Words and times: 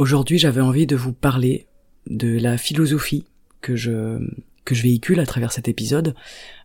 Aujourd'hui, 0.00 0.38
j'avais 0.38 0.62
envie 0.62 0.86
de 0.86 0.96
vous 0.96 1.12
parler 1.12 1.66
de 2.06 2.38
la 2.38 2.56
philosophie 2.56 3.26
que 3.60 3.76
je 3.76 4.18
que 4.64 4.74
je 4.74 4.82
véhicule 4.82 5.20
à 5.20 5.26
travers 5.26 5.52
cet 5.52 5.68
épisode, 5.68 6.14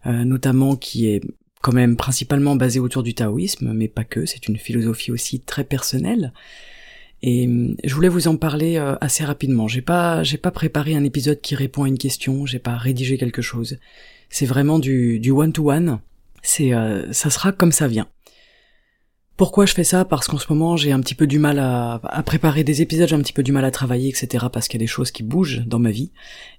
euh, 0.05 0.23
notamment 0.23 0.77
qui 0.77 1.07
est 1.07 1.19
quand 1.61 1.73
même 1.73 1.97
principalement 1.97 2.55
basée 2.55 2.79
autour 2.79 3.03
du 3.03 3.13
taoïsme, 3.13 3.73
mais 3.73 3.89
pas 3.89 4.05
que, 4.05 4.25
c'est 4.25 4.47
une 4.47 4.55
philosophie 4.55 5.11
aussi 5.11 5.41
très 5.41 5.65
personnelle. 5.65 6.31
Et 7.23 7.45
euh, 7.45 7.75
je 7.83 7.93
voulais 7.93 8.07
vous 8.07 8.29
en 8.29 8.37
parler 8.37 8.77
euh, 8.77 8.95
assez 9.01 9.25
rapidement. 9.25 9.67
J'ai 9.67 9.81
pas 9.81 10.23
j'ai 10.23 10.37
pas 10.37 10.51
préparé 10.51 10.95
un 10.95 11.03
épisode 11.03 11.41
qui 11.41 11.55
répond 11.55 11.83
à 11.83 11.89
une 11.89 11.97
question, 11.97 12.45
j'ai 12.45 12.59
pas 12.59 12.77
rédigé 12.77 13.17
quelque 13.17 13.41
chose. 13.41 13.79
C'est 14.29 14.45
vraiment 14.45 14.79
du 14.79 15.19
du 15.19 15.31
one 15.31 15.51
to 15.51 15.73
one. 15.73 15.99
C'est 16.41 16.71
ça 17.11 17.29
sera 17.29 17.51
comme 17.51 17.73
ça 17.73 17.89
vient. 17.89 18.07
Pourquoi 19.37 19.65
je 19.65 19.73
fais 19.73 19.83
ça? 19.83 20.05
Parce 20.05 20.27
qu'en 20.27 20.37
ce 20.37 20.45
moment 20.51 20.77
j'ai 20.77 20.93
un 20.93 21.01
petit 21.01 21.15
peu 21.15 21.27
du 21.27 21.39
mal 21.39 21.59
à, 21.59 21.99
préparer 22.25 22.63
des 22.63 22.81
épisodes, 22.81 23.09
j'ai 23.09 23.15
un 23.15 23.21
petit 23.21 23.33
peu 23.33 23.43
du 23.43 23.51
mal 23.51 23.65
à 23.65 23.71
travailler, 23.71 24.07
etc. 24.07 24.45
Parce 24.51 24.69
qu'il 24.69 24.79
y 24.79 24.83
a 24.83 24.85
des 24.85 24.87
choses 24.87 25.11
qui 25.11 25.23
bougent 25.23 25.63
dans 25.65 25.79
ma 25.79 25.91
vie 25.91 26.11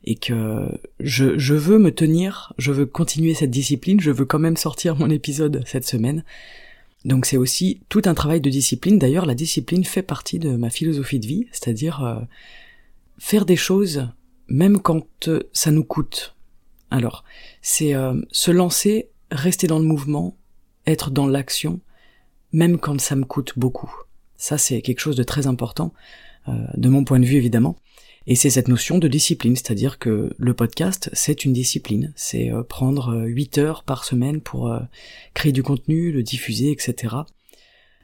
et 0.04 0.14
que 0.14 0.68
je, 1.00 1.54
veux 1.54 1.78
me 1.78 1.90
tenir, 1.90 2.52
je 2.58 2.72
veux 2.72 2.84
continuer 2.84 3.32
cette 3.32 3.50
discipline, 3.50 3.98
je 3.98 4.10
veux 4.10 4.26
quand 4.26 4.38
même 4.38 4.58
sortir 4.58 4.94
mon 4.96 5.08
épisode 5.08 5.62
cette 5.64 5.86
semaine. 5.86 6.22
Donc 7.06 7.24
c'est 7.24 7.38
aussi 7.38 7.80
tout 7.88 8.02
un 8.04 8.14
travail 8.14 8.42
de 8.42 8.50
discipline. 8.50 8.98
D'ailleurs 8.98 9.24
la 9.24 9.34
discipline 9.34 9.84
fait 9.84 10.02
partie 10.02 10.38
de 10.38 10.50
ma 10.56 10.68
philosophie 10.68 11.18
de 11.18 11.26
vie, 11.26 11.46
c'est-à-dire 11.52 12.04
euh, 12.04 12.20
faire 13.18 13.46
des 13.46 13.56
choses 13.56 14.06
même 14.48 14.80
quand 14.80 15.28
euh, 15.28 15.48
ça 15.54 15.70
nous 15.70 15.84
coûte. 15.84 16.34
Alors 16.90 17.24
c'est 17.62 17.94
euh, 17.94 18.20
se 18.32 18.50
lancer, 18.50 19.08
rester 19.30 19.66
dans 19.66 19.78
le 19.78 19.86
mouvement, 19.86 20.36
être 20.86 21.10
dans 21.10 21.26
l'action 21.26 21.80
même 22.52 22.78
quand 22.78 23.00
ça 23.00 23.16
me 23.16 23.24
coûte 23.24 23.52
beaucoup. 23.56 23.92
Ça, 24.36 24.58
c'est 24.58 24.82
quelque 24.82 25.00
chose 25.00 25.16
de 25.16 25.22
très 25.22 25.46
important, 25.46 25.92
euh, 26.48 26.52
de 26.76 26.88
mon 26.88 27.04
point 27.04 27.20
de 27.20 27.26
vue 27.26 27.36
évidemment. 27.36 27.76
Et 28.28 28.34
c'est 28.34 28.50
cette 28.50 28.68
notion 28.68 28.98
de 28.98 29.06
discipline, 29.06 29.54
c'est-à-dire 29.54 29.98
que 29.98 30.34
le 30.36 30.54
podcast, 30.54 31.10
c'est 31.12 31.44
une 31.44 31.52
discipline. 31.52 32.12
C'est 32.16 32.52
euh, 32.52 32.62
prendre 32.62 33.22
8 33.24 33.58
euh, 33.58 33.62
heures 33.62 33.82
par 33.84 34.04
semaine 34.04 34.40
pour 34.40 34.72
créer 35.34 35.52
du 35.52 35.62
contenu, 35.62 36.10
le 36.10 36.22
diffuser, 36.22 36.72
etc. 36.72 37.14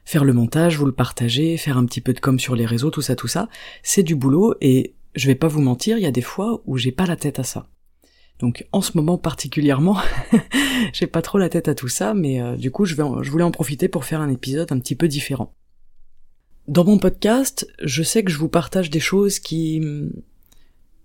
Faire 0.05 0.23
le 0.23 0.33
montage, 0.33 0.77
vous 0.77 0.85
le 0.85 0.93
partager, 0.93 1.57
faire 1.57 1.77
un 1.77 1.85
petit 1.85 2.01
peu 2.01 2.13
de 2.13 2.19
com 2.19 2.39
sur 2.39 2.55
les 2.55 2.65
réseaux, 2.65 2.89
tout 2.89 3.01
ça, 3.01 3.15
tout 3.15 3.27
ça. 3.27 3.49
C'est 3.83 4.03
du 4.03 4.15
boulot 4.15 4.55
et 4.61 4.93
je 5.15 5.27
vais 5.27 5.35
pas 5.35 5.47
vous 5.47 5.61
mentir, 5.61 5.97
il 5.97 6.03
y 6.03 6.07
a 6.07 6.11
des 6.11 6.21
fois 6.21 6.61
où 6.65 6.77
j'ai 6.77 6.91
pas 6.91 7.05
la 7.05 7.15
tête 7.15 7.39
à 7.39 7.43
ça. 7.43 7.67
Donc 8.39 8.65
en 8.71 8.81
ce 8.81 8.97
moment 8.97 9.17
particulièrement, 9.17 9.97
j'ai 10.93 11.07
pas 11.07 11.21
trop 11.21 11.37
la 11.37 11.49
tête 11.49 11.67
à 11.67 11.75
tout 11.75 11.87
ça, 11.87 12.13
mais 12.13 12.41
euh, 12.41 12.55
du 12.55 12.71
coup 12.71 12.85
je, 12.85 12.95
voulais 12.95 13.43
en 13.43 13.51
profiter 13.51 13.87
pour 13.87 14.05
faire 14.05 14.21
un 14.21 14.29
épisode 14.29 14.71
un 14.71 14.79
petit 14.79 14.95
peu 14.95 15.07
différent. 15.07 15.53
Dans 16.67 16.85
mon 16.85 16.97
podcast, 16.97 17.67
je 17.81 18.03
sais 18.03 18.23
que 18.23 18.31
je 18.31 18.37
vous 18.37 18.49
partage 18.49 18.89
des 18.89 18.99
choses 18.99 19.39
qui 19.39 19.79
hmm, 19.79 20.11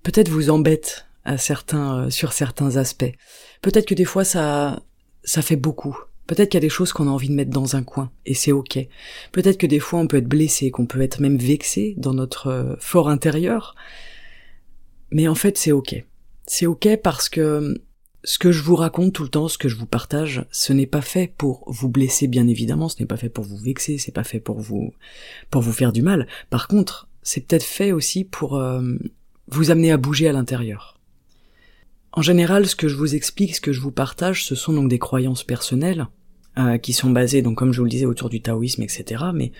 peut-être 0.03 0.28
vous 0.28 0.50
embêtent 0.50 1.06
euh, 1.27 2.11
sur 2.11 2.33
certains 2.33 2.77
aspects. 2.77 3.12
Peut-être 3.60 3.87
que 3.87 3.95
des 3.95 4.05
fois 4.05 4.25
ça, 4.25 4.83
ça 5.22 5.43
fait 5.43 5.56
beaucoup. 5.56 5.99
Peut-être 6.27 6.50
qu'il 6.50 6.59
y 6.59 6.65
a 6.65 6.66
des 6.66 6.69
choses 6.69 6.93
qu'on 6.93 7.09
a 7.09 7.10
envie 7.10 7.28
de 7.28 7.34
mettre 7.34 7.50
dans 7.50 7.77
un 7.77 7.83
coin, 7.83 8.10
et 8.27 8.34
c'est 8.34 8.53
ok. 8.53 8.78
Peut-être 9.33 9.59
que 9.59 9.66
des 9.66 9.81
fois 9.81 10.00
on 10.00 10.06
peut 10.06 10.19
être 10.19 10.28
blessé, 10.28 10.71
qu'on 10.71 10.87
peut 10.87 11.00
être 11.00 11.21
même 11.21 11.39
vexé 11.39 11.95
dans 11.97 12.15
notre 12.15 12.49
euh, 12.49 12.77
fort 12.78 13.09
intérieur. 13.09 13.75
Mais 15.10 15.28
en 15.28 15.34
fait 15.34 15.56
c'est 15.56 15.72
ok. 15.72 16.05
C'est 16.50 16.64
ok 16.64 16.88
parce 17.03 17.28
que 17.28 17.78
ce 18.25 18.38
que 18.38 18.53
je 18.53 18.62
vous 18.62 18.75
raconte 18.75 19.12
tout 19.12 19.22
le 19.22 19.28
temps, 19.28 19.48
ce 19.48 19.59
que 19.59 19.69
je 19.69 19.76
vous 19.76 19.86
partage, 19.86 20.47
ce 20.50 20.72
n'est 20.72 20.86
pas 20.86 21.03
fait 21.03 21.32
pour 21.36 21.62
vous 21.66 21.91
blesser 21.91 22.26
bien 22.26 22.48
évidemment, 22.48 22.88
ce 22.88 22.98
n'est 22.98 23.06
pas 23.06 23.19
fait 23.19 23.28
pour 23.28 23.44
vous 23.44 23.59
vexer, 23.59 23.98
c'est 23.98 24.12
pas 24.12 24.25
fait 24.25 24.41
pour 24.41 24.59
vous 24.59 24.94
pour 25.50 25.60
vous 25.60 25.72
faire 25.72 25.92
du 25.92 26.00
mal. 26.00 26.26
Par 26.48 26.66
contre, 26.66 27.06
c'est 27.22 27.47
peut-être 27.47 27.64
fait 27.64 27.92
aussi 27.92 28.25
pour 28.25 28.56
euh, 28.56 28.81
vous 29.48 29.70
amener 29.70 29.92
à 29.92 29.98
bouger 29.98 30.26
à 30.26 30.32
l'intérieur. 30.32 30.98
En 32.12 32.22
général, 32.22 32.66
ce 32.66 32.76
que 32.76 32.88
je 32.88 32.97
vous 32.97 33.15
explique, 33.15 33.54
ce 33.54 33.60
que 33.60 33.72
je 33.72 33.82
vous 33.82 33.92
partage, 33.92 34.47
ce 34.47 34.54
sont 34.54 34.72
donc 34.72 34.88
des 34.88 34.98
croyances 34.98 35.44
personnelles 35.44 36.06
euh, 36.56 36.78
qui 36.78 36.94
sont 36.94 37.10
basées, 37.10 37.42
donc 37.42 37.59
comme 37.59 37.75
je 37.75 37.80
vous 37.80 37.84
le 37.84 37.91
disais, 37.91 38.06
autour 38.06 38.30
du 38.30 38.41
taoïsme, 38.41 38.82
etc. 38.82 39.25
Mais 39.34 39.53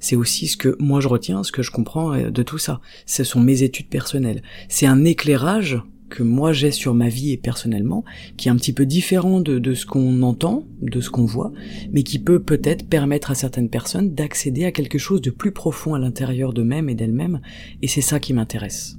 c'est 0.00 0.16
aussi 0.16 0.48
ce 0.48 0.58
que 0.58 0.76
moi 0.78 1.00
je 1.00 1.08
retiens, 1.08 1.42
ce 1.42 1.50
que 1.50 1.62
je 1.62 1.70
comprends 1.70 2.12
euh, 2.12 2.28
de 2.28 2.42
tout 2.42 2.58
ça. 2.58 2.82
Ce 3.06 3.24
sont 3.24 3.40
mes 3.40 3.62
études 3.62 3.88
personnelles. 3.88 4.42
C'est 4.68 4.86
un 4.86 5.02
éclairage 5.06 5.80
que 6.08 6.22
moi 6.22 6.52
j'ai 6.52 6.70
sur 6.70 6.94
ma 6.94 7.08
vie 7.08 7.32
et 7.32 7.36
personnellement, 7.36 8.04
qui 8.36 8.48
est 8.48 8.50
un 8.50 8.56
petit 8.56 8.72
peu 8.72 8.86
différent 8.86 9.40
de, 9.40 9.58
de 9.58 9.74
ce 9.74 9.86
qu'on 9.86 10.22
entend, 10.22 10.66
de 10.82 11.00
ce 11.00 11.10
qu'on 11.10 11.24
voit, 11.24 11.52
mais 11.92 12.02
qui 12.02 12.18
peut 12.18 12.40
peut-être 12.40 12.88
permettre 12.88 13.30
à 13.30 13.34
certaines 13.34 13.70
personnes 13.70 14.14
d'accéder 14.14 14.64
à 14.64 14.72
quelque 14.72 14.98
chose 14.98 15.20
de 15.20 15.30
plus 15.30 15.52
profond 15.52 15.94
à 15.94 15.98
l'intérieur 15.98 16.52
d'eux-mêmes 16.52 16.88
et 16.88 16.94
d'elles-mêmes, 16.94 17.40
et 17.82 17.88
c'est 17.88 18.00
ça 18.00 18.20
qui 18.20 18.32
m'intéresse. 18.32 18.98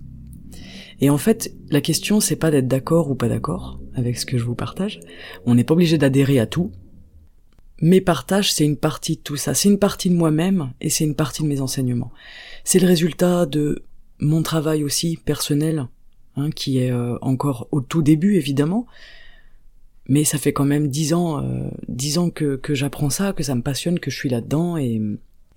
Et 0.99 1.09
en 1.09 1.17
fait, 1.17 1.53
la 1.69 1.81
question 1.81 2.19
c'est 2.19 2.35
pas 2.35 2.51
d'être 2.51 2.67
d'accord 2.67 3.09
ou 3.09 3.15
pas 3.15 3.29
d'accord 3.29 3.79
avec 3.93 4.17
ce 4.17 4.25
que 4.25 4.37
je 4.37 4.43
vous 4.43 4.55
partage, 4.55 4.99
on 5.45 5.55
n'est 5.55 5.63
pas 5.63 5.73
obligé 5.73 5.97
d'adhérer 5.97 6.39
à 6.39 6.45
tout, 6.45 6.71
mes 7.81 8.01
partages, 8.01 8.51
c'est 8.51 8.65
une 8.65 8.77
partie 8.77 9.17
de 9.17 9.21
tout 9.21 9.37
ça, 9.37 9.53
c'est 9.53 9.69
une 9.69 9.79
partie 9.79 10.09
de 10.09 10.15
moi-même 10.15 10.71
et 10.81 10.89
c'est 10.89 11.03
une 11.03 11.15
partie 11.15 11.43
de 11.43 11.47
mes 11.47 11.61
enseignements. 11.61 12.11
C'est 12.63 12.79
le 12.79 12.87
résultat 12.87 13.45
de 13.45 13.83
mon 14.19 14.41
travail 14.41 14.83
aussi 14.83 15.17
personnel 15.17 15.87
Hein, 16.39 16.51
qui 16.51 16.77
est 16.77 16.91
euh, 16.91 17.17
encore 17.21 17.67
au 17.71 17.81
tout 17.81 18.03
début 18.03 18.35
évidemment, 18.35 18.85
mais 20.07 20.23
ça 20.23 20.37
fait 20.37 20.53
quand 20.53 20.65
même 20.65 20.87
dix 20.87 21.15
ans, 21.15 21.43
euh, 21.43 21.67
dix 21.87 22.19
ans 22.19 22.29
que, 22.29 22.59
j'apprends 22.69 23.09
ça, 23.09 23.33
que 23.33 23.41
ça 23.41 23.55
me 23.55 23.63
passionne, 23.63 23.99
que 23.99 24.11
je 24.11 24.17
suis 24.17 24.29
là-dedans, 24.29 24.77
et, 24.77 25.01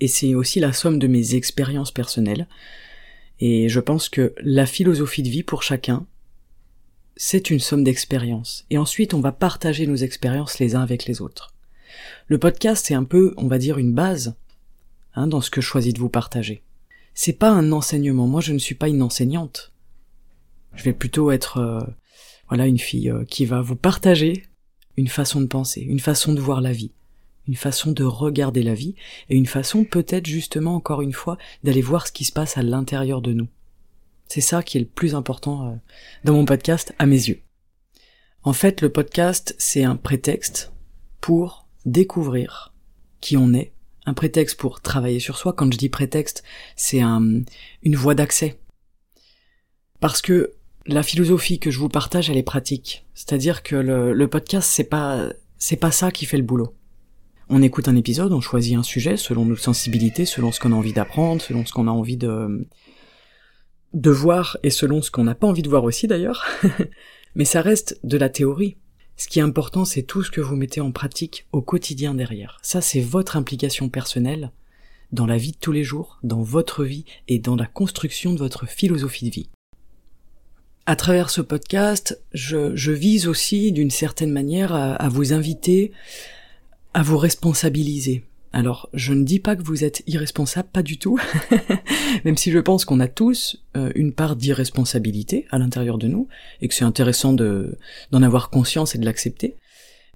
et 0.01 0.09
c'est 0.09 0.35
aussi 0.35 0.59
la 0.59 0.73
somme 0.73 0.99
de 0.99 1.07
mes 1.07 1.35
expériences 1.35 1.93
personnelles. 1.93 2.49
Et 3.41 3.69
je 3.69 3.79
pense 3.79 4.09
que 4.09 4.33
la 4.41 4.65
philosophie 4.65 5.23
de 5.23 5.29
vie 5.29 5.43
pour 5.43 5.63
chacun, 5.63 6.07
c'est 7.15 7.51
une 7.51 7.61
somme 7.61 7.85
d'expériences. 7.85 8.65
Et 8.71 8.79
ensuite, 8.79 9.13
on 9.13 9.21
va 9.21 9.33
partager 9.33 9.87
nos 9.87 9.97
expériences 9.97 10.61
les 10.61 10.77
uns 10.77 10.83
avec 10.83 11.05
les 11.05 11.21
autres. 11.21 11.53
Le 12.27 12.39
podcast, 12.39 12.87
c'est 12.87 12.95
un 12.95 13.05
peu, 13.05 13.35
on 13.37 13.49
va 13.49 13.59
dire, 13.59 13.77
une 13.77 13.93
base 13.93 14.35
hein, 15.15 15.27
dans 15.27 15.43
ce 15.43 15.51
que 15.51 15.61
je 15.61 15.67
choisis 15.67 15.93
de 15.93 16.01
vous 16.01 16.09
partager. 16.09 16.63
C'est 17.13 17.35
pas 17.35 17.51
un 17.51 17.71
enseignement. 17.71 18.27
Moi, 18.27 18.41
je 18.41 18.55
ne 18.55 18.59
suis 18.59 18.75
pas 18.75 18.89
une 18.89 19.03
enseignante. 19.03 19.75
Je 20.75 20.85
vais 20.85 20.93
plutôt 20.93 21.31
être 21.31 21.59
euh, 21.59 21.81
voilà 22.49 22.67
une 22.67 22.79
fille 22.79 23.11
euh, 23.11 23.25
qui 23.25 23.47
va 23.47 23.61
vous 23.61 23.77
partager 23.77 24.45
une 24.97 25.09
façon 25.09 25.41
de 25.41 25.47
penser, 25.47 25.81
une 25.81 26.01
façon 26.01 26.33
de 26.33 26.41
voir 26.41 26.61
la 26.61 26.73
vie, 26.73 26.93
une 27.49 27.57
façon 27.57 27.93
de 27.93 28.05
regarder 28.05 28.63
la 28.63 28.75
vie 28.75 28.95
et 29.29 29.37
une 29.37 29.47
façon 29.47 29.85
peut-être 29.85 30.27
justement 30.27 30.75
encore 30.75 31.03
une 31.03 31.13
fois 31.13 31.39
d'aller 31.65 31.83
voir 31.83 32.07
ce 32.07 32.13
qui 32.13 32.25
se 32.25 32.33
passe 32.33 32.59
à 32.59 32.63
l'intérieur 32.63 33.23
de 33.23 33.33
nous. 33.33 33.49
C'est 34.27 34.41
ça 34.41 34.63
qui 34.63 34.77
est 34.77 34.81
le 34.81 34.87
plus 34.87 35.15
important 35.15 35.67
euh, 35.67 35.75
dans 36.25 36.35
mon 36.35 36.45
podcast 36.45 36.95
à 36.99 37.07
mes 37.07 37.29
yeux. 37.29 37.43
En 38.43 38.53
fait, 38.53 38.81
le 38.81 38.89
podcast, 38.89 39.55
c'est 39.59 39.85
un 39.85 39.97
prétexte 39.97 40.73
pour 41.21 41.67
découvrir 41.85 42.73
qui 43.21 43.37
on 43.37 43.53
est, 43.53 43.73
un 44.07 44.15
prétexte 44.15 44.59
pour 44.59 44.81
travailler 44.81 45.21
sur 45.21 45.37
soi. 45.37 45.53
Quand 45.53 45.71
je 45.73 45.79
dis 45.79 45.89
prétexte, 45.89 46.43
c'est 46.75 47.01
un, 47.01 47.43
une 47.83 47.97
voie 47.97 48.15
d'accès. 48.15 48.59
Parce 49.99 50.23
que 50.23 50.55
la 50.87 51.03
philosophie 51.03 51.59
que 51.59 51.71
je 51.71 51.79
vous 51.79 51.89
partage, 51.89 52.31
elle 52.31 52.37
est 52.37 52.43
pratique. 52.43 53.07
C'est-à-dire 53.15 53.63
que 53.63 53.77
le, 53.77 54.29
podcast, 54.29 54.69
c'est 54.71 54.85
pas, 54.85 55.29
c'est 55.59 55.77
pas 55.77 55.91
ça 55.91 56.11
qui 56.11 56.27
fait 56.27 56.37
le 56.37 56.43
boulot. 56.43 56.75
On 57.49 57.63
écoute 57.63 57.89
un 57.89 57.97
épisode, 57.97 58.33
on 58.33 58.41
choisit 58.41 58.77
un 58.77 58.83
sujet 58.83 59.17
selon 59.17 59.45
nos 59.45 59.57
sensibilités, 59.57 60.25
selon 60.25 60.53
ce 60.53 60.61
qu'on 60.61 60.73
a 60.73 60.77
envie 60.77 60.93
d'apprendre, 60.93 61.43
selon 61.43 61.67
ce 61.67 61.73
qu'on 61.73 61.89
a 61.89 61.91
envie 61.91 62.17
de, 62.17 62.69
de 63.93 64.11
voir 64.11 64.57
et 64.63 64.71
selon 64.71 65.03
ce 65.03 65.11
qu'on 65.11 65.25
n'a 65.25 65.35
pas 65.35 65.49
envie 65.49 65.63
de 65.63 65.69
voir 65.69 65.85
aussi 65.85 66.07
d'ailleurs. 66.07 66.47
Mais 67.35 67.45
ça 67.45 67.61
reste 67.61 67.99
de 68.05 68.17
la 68.17 68.29
théorie. 68.29 68.77
Ce 69.17 69.29
qui 69.29 69.39
est 69.39 69.43
important, 69.43 69.85
c'est 69.85 70.03
tout 70.03 70.23
ce 70.23 70.31
que 70.31 70.41
vous 70.41 70.57
mettez 70.57 70.81
en 70.81 70.93
pratique 70.93 71.47
au 71.53 71.61
quotidien 71.61 72.15
derrière. 72.15 72.59
Ça, 72.63 72.81
c'est 72.81 73.01
votre 73.01 73.37
implication 73.37 73.89
personnelle 73.89 74.53
dans 75.13 75.27
la 75.27 75.37
vie 75.37 75.53
de 75.53 75.59
tous 75.59 75.73
les 75.73 75.85
jours, 75.85 76.19
dans 76.23 76.41
votre 76.41 76.85
vie 76.85 77.05
et 77.29 77.39
dans 77.39 77.57
la 77.57 77.67
construction 77.67 78.33
de 78.33 78.39
votre 78.39 78.67
philosophie 78.67 79.27
de 79.27 79.31
vie. 79.31 79.51
À 80.87 80.97
travers 80.97 81.31
ce 81.31 81.41
podcast, 81.41 82.21
je, 82.33 82.91
vise 82.91 83.29
aussi 83.29 83.71
d'une 83.73 83.91
certaine 83.91 84.33
manière 84.33 84.73
à, 84.75 85.09
vous 85.09 85.33
inviter 85.33 85.93
à 86.95 87.03
vous 87.03 87.19
responsabiliser. 87.19 88.25
Alors, 88.53 88.89
je 88.93 89.13
ne 89.13 89.23
dis 89.23 89.39
pas 89.39 89.55
que 89.55 89.63
vous 89.63 89.85
êtes 89.85 90.03
irresponsable, 90.09 90.69
pas 90.73 90.83
du 90.83 90.99
tout, 90.99 91.21
même 92.25 92.37
si 92.37 92.51
je 92.51 92.59
pense 92.59 92.85
qu'on 92.85 92.99
a 92.99 93.07
tous 93.07 93.63
euh, 93.77 93.93
une 93.95 94.13
part 94.13 94.35
d'irresponsabilité 94.35 95.47
à 95.51 95.59
l'intérieur 95.59 95.99
de 95.99 96.09
nous, 96.09 96.27
et 96.61 96.67
que 96.67 96.75
c'est 96.75 96.85
intéressant 96.85 97.33
de 97.33 97.79
d'en 98.11 98.23
avoir 98.23 98.51
conscience 98.51 98.97
et 98.97 98.99
de 98.99 99.05
l'accepter. 99.05 99.55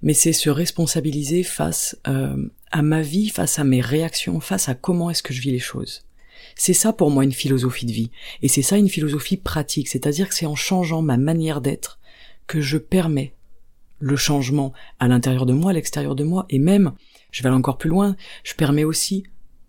Mais 0.01 0.13
c'est 0.13 0.33
se 0.33 0.49
responsabiliser 0.49 1.43
face 1.43 1.97
euh, 2.09 2.49
à 2.71 2.81
ma 2.81 3.01
vie, 3.01 3.29
face 3.29 3.57
à 3.57 3.63
mes 3.63 3.79
réactions, 3.79 4.41
face 4.41 4.67
à 4.67 4.75
comment 4.75 5.09
est-ce 5.09 5.23
que 5.23 5.33
je 5.33 5.39
vis 5.39 5.51
les 5.51 5.59
choses. 5.59 6.03
C'est 6.55 6.73
ça 6.73 6.93
pour 6.93 7.11
moi 7.11 7.23
une 7.23 7.33
philosophie 7.33 7.85
de 7.85 7.91
vie. 7.91 8.11
Et 8.41 8.47
c'est 8.47 8.61
ça 8.61 8.77
une 8.77 8.89
philosophie 8.89 9.37
pratique, 9.37 9.89
c'est-à-dire 9.89 10.29
que 10.29 10.35
c'est 10.35 10.45
en 10.45 10.55
changeant 10.55 11.01
ma 11.01 11.17
manière 11.17 11.61
d'être 11.61 11.99
que 12.47 12.61
je 12.61 12.77
permets 12.77 13.35
le 13.99 14.15
changement 14.15 14.73
à 14.99 15.07
l'intérieur 15.07 15.45
de 15.45 15.53
moi, 15.53 15.71
à 15.71 15.73
l'extérieur 15.73 16.15
de 16.15 16.23
moi, 16.23 16.45
et 16.49 16.59
même, 16.59 16.93
je 17.31 17.41
vais 17.41 17.47
aller 17.47 17.57
encore 17.57 17.77
plus 17.77 17.89
loin, 17.89 18.15
je 18.43 18.53
permets 18.55 18.83
aussi 18.83 19.23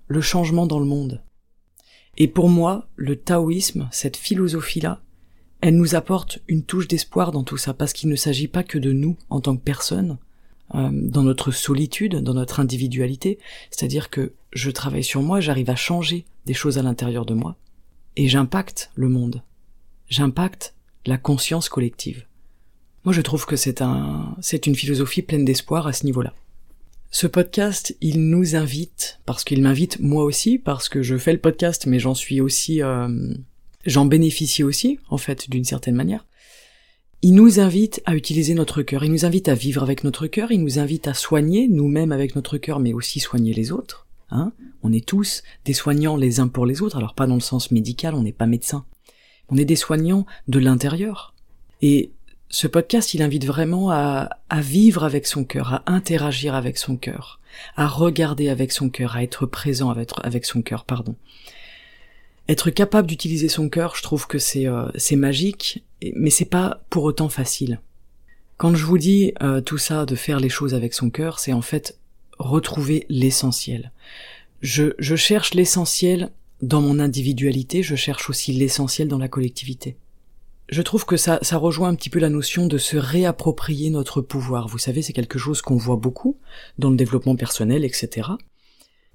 le 0.09 0.21
changement 0.21 0.67
dans 0.67 0.79
le 0.79 0.85
monde. 0.85 1.23
Et 2.19 2.29
pour 2.29 2.49
moi, 2.49 2.89
le 2.97 3.17
taoïsme, 3.17 3.89
cette 3.93 4.17
philosophie-là, 4.17 5.03
elle 5.61 5.77
nous 5.77 5.95
apporte 5.95 6.41
une 6.49 6.65
touche 6.65 6.89
d'espoir 6.89 7.33
dans 7.33 7.45
tout 7.45 7.57
ça, 7.57 7.75
parce 7.75 7.93
qu'il 7.93 8.09
ne 8.09 8.17
s'agit 8.17 8.49
pas 8.49 8.63
que 8.63 8.79
de 8.79 8.93
nous 8.93 9.17
en 9.31 9.41
tant 9.41 9.57
que 9.57 9.63
personne, 9.63 10.19
euh, 10.75 10.91
dans 10.93 11.23
notre 11.23 11.51
solitude, 11.53 12.17
dans 12.17 12.35
notre 12.35 12.61
individualité, 12.61 13.39
c'est-à-dire 13.71 14.11
que 14.11 14.33
je 14.53 14.71
travaille 14.71 15.05
sur 15.05 15.23
moi, 15.23 15.41
j'arrive 15.41 15.71
à 15.71 15.77
changer 15.77 16.25
des 16.45 16.55
choses 16.55 16.79
à 16.79 16.83
l'intérieur 16.83 17.25
de 17.25 17.35
moi, 17.35 17.57
et 18.17 18.29
j'impacte 18.29 18.91
le 18.95 19.09
monde, 19.09 19.43
j'impacte 20.09 20.75
la 21.07 21.19
conscience 21.19 21.69
collective. 21.69 22.27
Moi 23.05 23.13
je 23.13 23.21
trouve 23.21 23.47
que 23.47 23.57
c'est 23.57 23.83
un, 23.83 24.35
c'est 24.41 24.67
une 24.67 24.75
philosophie 24.75 25.23
pleine 25.23 25.45
d'espoir 25.45 25.87
à 25.87 25.93
ce 25.93 26.05
niveau-là. 26.05 26.35
Ce 27.11 27.27
podcast, 27.27 27.97
il 28.01 28.29
nous 28.29 28.57
invite, 28.57 29.21
parce 29.25 29.45
qu'il 29.45 29.63
m'invite 29.63 30.01
moi 30.01 30.25
aussi, 30.25 30.59
parce 30.59 30.89
que 30.89 31.03
je 31.03 31.17
fais 31.17 31.33
le 31.33 31.39
podcast, 31.39 31.87
mais 31.87 31.99
j'en 31.99 32.15
suis 32.15 32.41
aussi, 32.41 32.83
euh, 32.83 33.09
j'en 33.87 34.07
bénéficie 34.07 34.65
aussi, 34.65 34.99
en 35.09 35.17
fait, 35.17 35.49
d'une 35.49 35.65
certaine 35.65 35.95
manière. 35.95 36.27
Il 37.23 37.35
nous 37.35 37.61
invite 37.61 38.03
à 38.05 38.15
utiliser 38.15 38.55
notre 38.55 38.83
cœur, 38.83 39.05
il 39.05 39.11
nous 39.11 39.25
invite 39.25 39.49
à 39.49 39.55
vivre 39.55 39.83
avec 39.83 40.05
notre 40.05 40.27
cœur, 40.27 40.53
il 40.53 40.63
nous 40.63 40.79
invite 40.79 41.09
à 41.09 41.15
soigner 41.15 41.67
nous-mêmes 41.67 42.13
avec 42.13 42.37
notre 42.37 42.59
cœur, 42.59 42.79
mais 42.79 42.93
aussi 42.93 43.21
soigner 43.21 43.55
les 43.55 43.73
autres. 43.73 44.07
Hein 44.31 44.53
on 44.83 44.93
est 44.93 45.07
tous 45.07 45.43
des 45.65 45.73
soignants 45.73 46.17
les 46.17 46.41
uns 46.41 46.49
pour 46.49 46.67
les 46.67 46.83
autres, 46.83 46.97
alors 46.97 47.15
pas 47.15 47.27
dans 47.27 47.35
le 47.35 47.41
sens 47.41 47.71
médical, 47.71 48.15
on 48.15 48.23
n'est 48.23 48.33
pas 48.33 48.47
médecin. 48.47 48.85
On 49.49 49.57
est 49.57 49.65
des 49.65 49.77
soignants 49.77 50.27
de 50.49 50.59
l'intérieur. 50.59 51.35
Et 51.83 52.11
ce 52.49 52.67
podcast, 52.67 53.15
il 53.15 53.23
invite 53.23 53.45
vraiment 53.45 53.91
à, 53.91 54.29
vivre 54.59 55.05
avec 55.05 55.27
son 55.27 55.45
cœur, 55.45 55.75
à 55.75 55.83
interagir 55.87 56.55
avec 56.55 56.79
son 56.79 56.97
cœur, 56.97 57.41
à 57.77 57.87
regarder 57.87 58.49
avec 58.49 58.73
son 58.73 58.91
cœur, 58.91 59.17
à 59.17 59.23
être 59.23 59.47
présent 59.47 59.91
avec, 59.91 60.11
avec 60.23 60.45
son 60.45 60.63
cœur, 60.63 60.85
pardon. 60.85 61.17
Être 62.49 62.71
capable 62.71 63.09
d'utiliser 63.09 63.49
son 63.49 63.69
cœur, 63.69 63.97
je 63.97 64.03
trouve 64.03 64.29
que 64.29 64.39
c'est 64.39 64.69
euh, 64.69 64.87
c'est 64.95 65.17
magique, 65.17 65.83
mais 66.15 66.31
c'est 66.31 66.45
pas 66.45 66.83
pour 66.91 67.05
autant 67.05 67.29
facile. 67.29 67.81
Quand 68.57 68.75
je 68.75 68.85
vous 68.85 68.99
dis 68.99 69.33
euh, 69.43 69.61
tout 69.61 69.79
ça, 69.79 70.07
de 70.07 70.15
faire 70.15 70.41
les 70.41 70.49
choses 70.49 70.75
avec 70.75 70.95
son 70.95 71.11
cœur, 71.11 71.39
c'est 71.39 71.53
en 71.53 71.63
fait 71.63 71.99
retrouver 72.39 73.07
l'essentiel. 73.09 73.93
Je, 74.63 74.95
je 74.99 75.17
cherche 75.17 75.55
l'essentiel 75.55 76.31
dans 76.63 76.81
mon 76.81 76.99
individualité, 76.99 77.83
je 77.83 77.97
cherche 77.97 78.31
aussi 78.31 78.53
l'essentiel 78.53 79.09
dans 79.09 79.19
la 79.19 79.29
collectivité. 79.29 79.97
Je 80.69 80.83
trouve 80.83 81.05
que 81.05 81.17
ça, 81.17 81.39
ça 81.43 81.59
rejoint 81.59 81.91
un 81.91 81.95
petit 81.95 82.11
peu 82.11 82.19
la 82.19 82.31
notion 82.31 82.67
de 82.67 82.79
se 82.79 82.97
réapproprier 82.97 83.91
notre 83.91 84.21
pouvoir. 84.21 84.67
Vous 84.67 84.79
savez, 84.79 85.03
c'est 85.03 85.13
quelque 85.13 85.39
chose 85.39 85.63
qu'on 85.63 85.77
voit 85.77 85.97
beaucoup 85.97 86.39
dans 86.79 86.91
le 86.91 86.97
développement 86.97 87.37
personnel, 87.37 87.85
etc. 87.85 88.31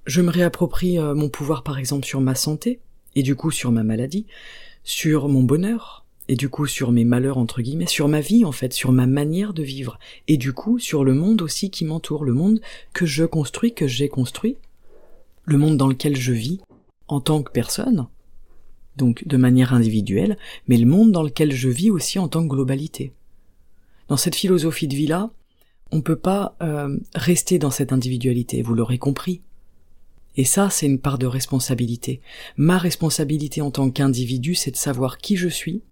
Je 0.06 0.22
me 0.22 0.30
réapproprie 0.30 0.98
euh, 0.98 1.14
mon 1.14 1.28
pouvoir 1.28 1.62
par 1.62 1.78
exemple 1.78 2.06
sur 2.06 2.20
ma 2.20 2.34
santé, 2.34 2.80
et 3.14 3.22
du 3.22 3.36
coup 3.36 3.50
sur 3.50 3.70
ma 3.72 3.82
maladie, 3.82 4.26
sur 4.84 5.28
mon 5.28 5.42
bonheur, 5.42 6.01
et 6.28 6.36
du 6.36 6.48
coup 6.48 6.66
sur 6.66 6.92
mes 6.92 7.04
malheurs 7.04 7.38
entre 7.38 7.62
guillemets, 7.62 7.86
sur 7.86 8.08
ma 8.08 8.20
vie 8.20 8.44
en 8.44 8.52
fait, 8.52 8.72
sur 8.72 8.92
ma 8.92 9.06
manière 9.06 9.54
de 9.54 9.62
vivre, 9.62 9.98
et 10.28 10.36
du 10.36 10.52
coup 10.52 10.78
sur 10.78 11.04
le 11.04 11.14
monde 11.14 11.42
aussi 11.42 11.70
qui 11.70 11.84
m'entoure, 11.84 12.24
le 12.24 12.34
monde 12.34 12.60
que 12.92 13.06
je 13.06 13.24
construis, 13.24 13.74
que 13.74 13.86
j'ai 13.86 14.08
construit, 14.08 14.56
le 15.44 15.58
monde 15.58 15.76
dans 15.76 15.88
lequel 15.88 16.16
je 16.16 16.32
vis, 16.32 16.60
en 17.08 17.20
tant 17.20 17.42
que 17.42 17.50
personne, 17.50 18.06
donc 18.96 19.26
de 19.26 19.36
manière 19.36 19.74
individuelle, 19.74 20.36
mais 20.68 20.76
le 20.76 20.86
monde 20.86 21.12
dans 21.12 21.22
lequel 21.22 21.52
je 21.52 21.68
vis 21.68 21.90
aussi 21.90 22.18
en 22.18 22.28
tant 22.28 22.42
que 22.42 22.54
globalité. 22.54 23.12
Dans 24.08 24.16
cette 24.16 24.36
philosophie 24.36 24.88
de 24.88 24.94
vie-là, 24.94 25.30
on 25.90 26.00
peut 26.00 26.16
pas 26.16 26.56
euh, 26.62 26.96
rester 27.14 27.58
dans 27.58 27.70
cette 27.70 27.92
individualité, 27.92 28.62
vous 28.62 28.74
l'aurez 28.74 28.98
compris. 28.98 29.42
Et 30.36 30.44
ça, 30.44 30.70
c'est 30.70 30.86
une 30.86 30.98
part 30.98 31.18
de 31.18 31.26
responsabilité. 31.26 32.22
Ma 32.56 32.78
responsabilité 32.78 33.60
en 33.60 33.70
tant 33.70 33.90
qu'individu, 33.90 34.54
c'est 34.54 34.70
de 34.70 34.76
savoir 34.76 35.18
qui 35.18 35.36
je 35.36 35.48
suis, 35.48 35.82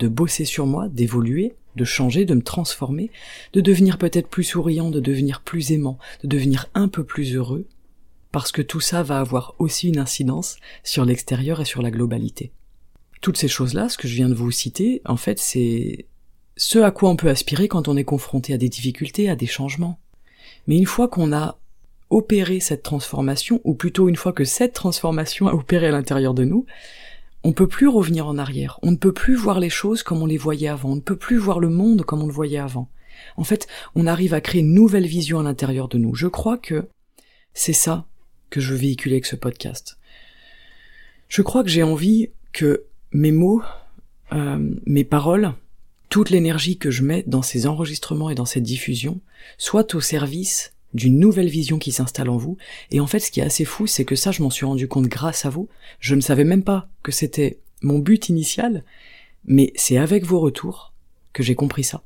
de 0.00 0.08
bosser 0.08 0.44
sur 0.44 0.66
moi, 0.66 0.88
d'évoluer, 0.88 1.54
de 1.76 1.84
changer, 1.84 2.24
de 2.24 2.34
me 2.34 2.42
transformer, 2.42 3.10
de 3.52 3.60
devenir 3.60 3.98
peut-être 3.98 4.28
plus 4.28 4.44
souriant, 4.44 4.90
de 4.90 4.98
devenir 5.00 5.42
plus 5.42 5.70
aimant, 5.70 5.98
de 6.22 6.28
devenir 6.28 6.66
un 6.74 6.88
peu 6.88 7.04
plus 7.04 7.36
heureux, 7.36 7.66
parce 8.32 8.50
que 8.50 8.62
tout 8.62 8.80
ça 8.80 9.02
va 9.02 9.20
avoir 9.20 9.54
aussi 9.58 9.88
une 9.88 9.98
incidence 9.98 10.56
sur 10.82 11.04
l'extérieur 11.04 11.60
et 11.60 11.64
sur 11.64 11.82
la 11.82 11.90
globalité. 11.90 12.50
Toutes 13.20 13.36
ces 13.36 13.48
choses-là, 13.48 13.88
ce 13.88 13.98
que 13.98 14.08
je 14.08 14.14
viens 14.14 14.28
de 14.28 14.34
vous 14.34 14.50
citer, 14.50 15.02
en 15.04 15.16
fait, 15.16 15.38
c'est 15.38 16.06
ce 16.56 16.78
à 16.78 16.90
quoi 16.90 17.10
on 17.10 17.16
peut 17.16 17.28
aspirer 17.28 17.68
quand 17.68 17.88
on 17.88 17.96
est 17.96 18.04
confronté 18.04 18.54
à 18.54 18.58
des 18.58 18.68
difficultés, 18.68 19.28
à 19.28 19.36
des 19.36 19.46
changements. 19.46 20.00
Mais 20.66 20.76
une 20.76 20.86
fois 20.86 21.08
qu'on 21.08 21.32
a 21.32 21.58
opérer 22.08 22.60
cette 22.60 22.82
transformation, 22.82 23.60
ou 23.64 23.74
plutôt 23.74 24.08
une 24.08 24.16
fois 24.16 24.32
que 24.32 24.44
cette 24.44 24.72
transformation 24.72 25.46
a 25.46 25.54
opéré 25.54 25.86
à 25.86 25.92
l'intérieur 25.92 26.34
de 26.34 26.44
nous, 26.44 26.66
on 27.42 27.52
peut 27.52 27.68
plus 27.68 27.88
revenir 27.88 28.26
en 28.26 28.38
arrière. 28.38 28.78
On 28.82 28.90
ne 28.90 28.96
peut 28.96 29.12
plus 29.12 29.34
voir 29.34 29.60
les 29.60 29.70
choses 29.70 30.02
comme 30.02 30.22
on 30.22 30.26
les 30.26 30.38
voyait 30.38 30.68
avant. 30.68 30.90
On 30.90 30.96
ne 30.96 31.00
peut 31.00 31.16
plus 31.16 31.38
voir 31.38 31.60
le 31.60 31.68
monde 31.68 32.02
comme 32.02 32.22
on 32.22 32.26
le 32.26 32.32
voyait 32.32 32.58
avant. 32.58 32.90
En 33.36 33.44
fait, 33.44 33.66
on 33.94 34.06
arrive 34.06 34.34
à 34.34 34.40
créer 34.40 34.60
une 34.60 34.74
nouvelle 34.74 35.06
vision 35.06 35.40
à 35.40 35.42
l'intérieur 35.42 35.88
de 35.88 35.98
nous. 35.98 36.14
Je 36.14 36.26
crois 36.26 36.58
que 36.58 36.88
c'est 37.54 37.72
ça 37.72 38.06
que 38.50 38.60
je 38.60 38.72
veux 38.72 38.78
véhiculer 38.78 39.16
avec 39.16 39.26
ce 39.26 39.36
podcast. 39.36 39.98
Je 41.28 41.42
crois 41.42 41.62
que 41.62 41.70
j'ai 41.70 41.82
envie 41.82 42.30
que 42.52 42.84
mes 43.12 43.32
mots, 43.32 43.62
euh, 44.32 44.74
mes 44.86 45.04
paroles, 45.04 45.52
toute 46.08 46.30
l'énergie 46.30 46.76
que 46.76 46.90
je 46.90 47.02
mets 47.02 47.22
dans 47.26 47.42
ces 47.42 47.66
enregistrements 47.66 48.30
et 48.30 48.34
dans 48.34 48.44
cette 48.44 48.64
diffusion 48.64 49.20
soient 49.58 49.94
au 49.94 50.00
service 50.00 50.74
d'une 50.94 51.18
nouvelle 51.18 51.48
vision 51.48 51.78
qui 51.78 51.92
s'installe 51.92 52.28
en 52.28 52.36
vous. 52.36 52.56
Et 52.90 53.00
en 53.00 53.06
fait, 53.06 53.20
ce 53.20 53.30
qui 53.30 53.40
est 53.40 53.44
assez 53.44 53.64
fou, 53.64 53.86
c'est 53.86 54.04
que 54.04 54.16
ça, 54.16 54.32
je 54.32 54.42
m'en 54.42 54.50
suis 54.50 54.66
rendu 54.66 54.88
compte 54.88 55.06
grâce 55.06 55.46
à 55.46 55.50
vous. 55.50 55.68
Je 56.00 56.14
ne 56.14 56.20
savais 56.20 56.44
même 56.44 56.64
pas 56.64 56.88
que 57.02 57.12
c'était 57.12 57.58
mon 57.82 57.98
but 57.98 58.28
initial, 58.28 58.84
mais 59.44 59.72
c'est 59.76 59.98
avec 59.98 60.24
vos 60.24 60.40
retours 60.40 60.92
que 61.32 61.42
j'ai 61.42 61.54
compris 61.54 61.84
ça. 61.84 62.02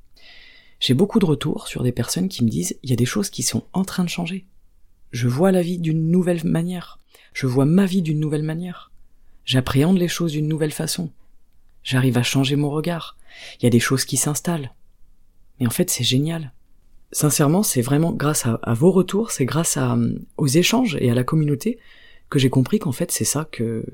J'ai 0.80 0.94
beaucoup 0.94 1.18
de 1.18 1.24
retours 1.24 1.68
sur 1.68 1.82
des 1.82 1.92
personnes 1.92 2.28
qui 2.28 2.44
me 2.44 2.50
disent, 2.50 2.76
il 2.82 2.90
y 2.90 2.92
a 2.92 2.96
des 2.96 3.06
choses 3.06 3.30
qui 3.30 3.42
sont 3.42 3.64
en 3.72 3.84
train 3.84 4.04
de 4.04 4.08
changer. 4.08 4.44
Je 5.12 5.28
vois 5.28 5.52
la 5.52 5.62
vie 5.62 5.78
d'une 5.78 6.10
nouvelle 6.10 6.44
manière. 6.44 6.98
Je 7.32 7.46
vois 7.46 7.64
ma 7.64 7.86
vie 7.86 8.02
d'une 8.02 8.20
nouvelle 8.20 8.42
manière. 8.42 8.90
J'appréhende 9.44 9.98
les 9.98 10.08
choses 10.08 10.32
d'une 10.32 10.48
nouvelle 10.48 10.72
façon. 10.72 11.10
J'arrive 11.82 12.18
à 12.18 12.22
changer 12.22 12.56
mon 12.56 12.70
regard. 12.70 13.16
Il 13.58 13.64
y 13.64 13.66
a 13.66 13.70
des 13.70 13.80
choses 13.80 14.04
qui 14.04 14.16
s'installent. 14.16 14.72
Mais 15.58 15.66
en 15.66 15.70
fait, 15.70 15.90
c'est 15.90 16.04
génial 16.04 16.52
sincèrement, 17.14 17.62
c'est 17.62 17.80
vraiment 17.80 18.12
grâce 18.12 18.44
à, 18.44 18.74
vos 18.74 18.90
retours, 18.90 19.30
c'est 19.30 19.46
grâce 19.46 19.78
aux 20.36 20.46
échanges 20.46 20.98
et 21.00 21.10
à 21.10 21.14
la 21.14 21.24
communauté 21.24 21.78
que 22.28 22.38
j'ai 22.38 22.50
compris 22.50 22.78
qu'en 22.78 22.92
fait 22.92 23.10
c'est 23.10 23.24
ça 23.24 23.48
que 23.50 23.84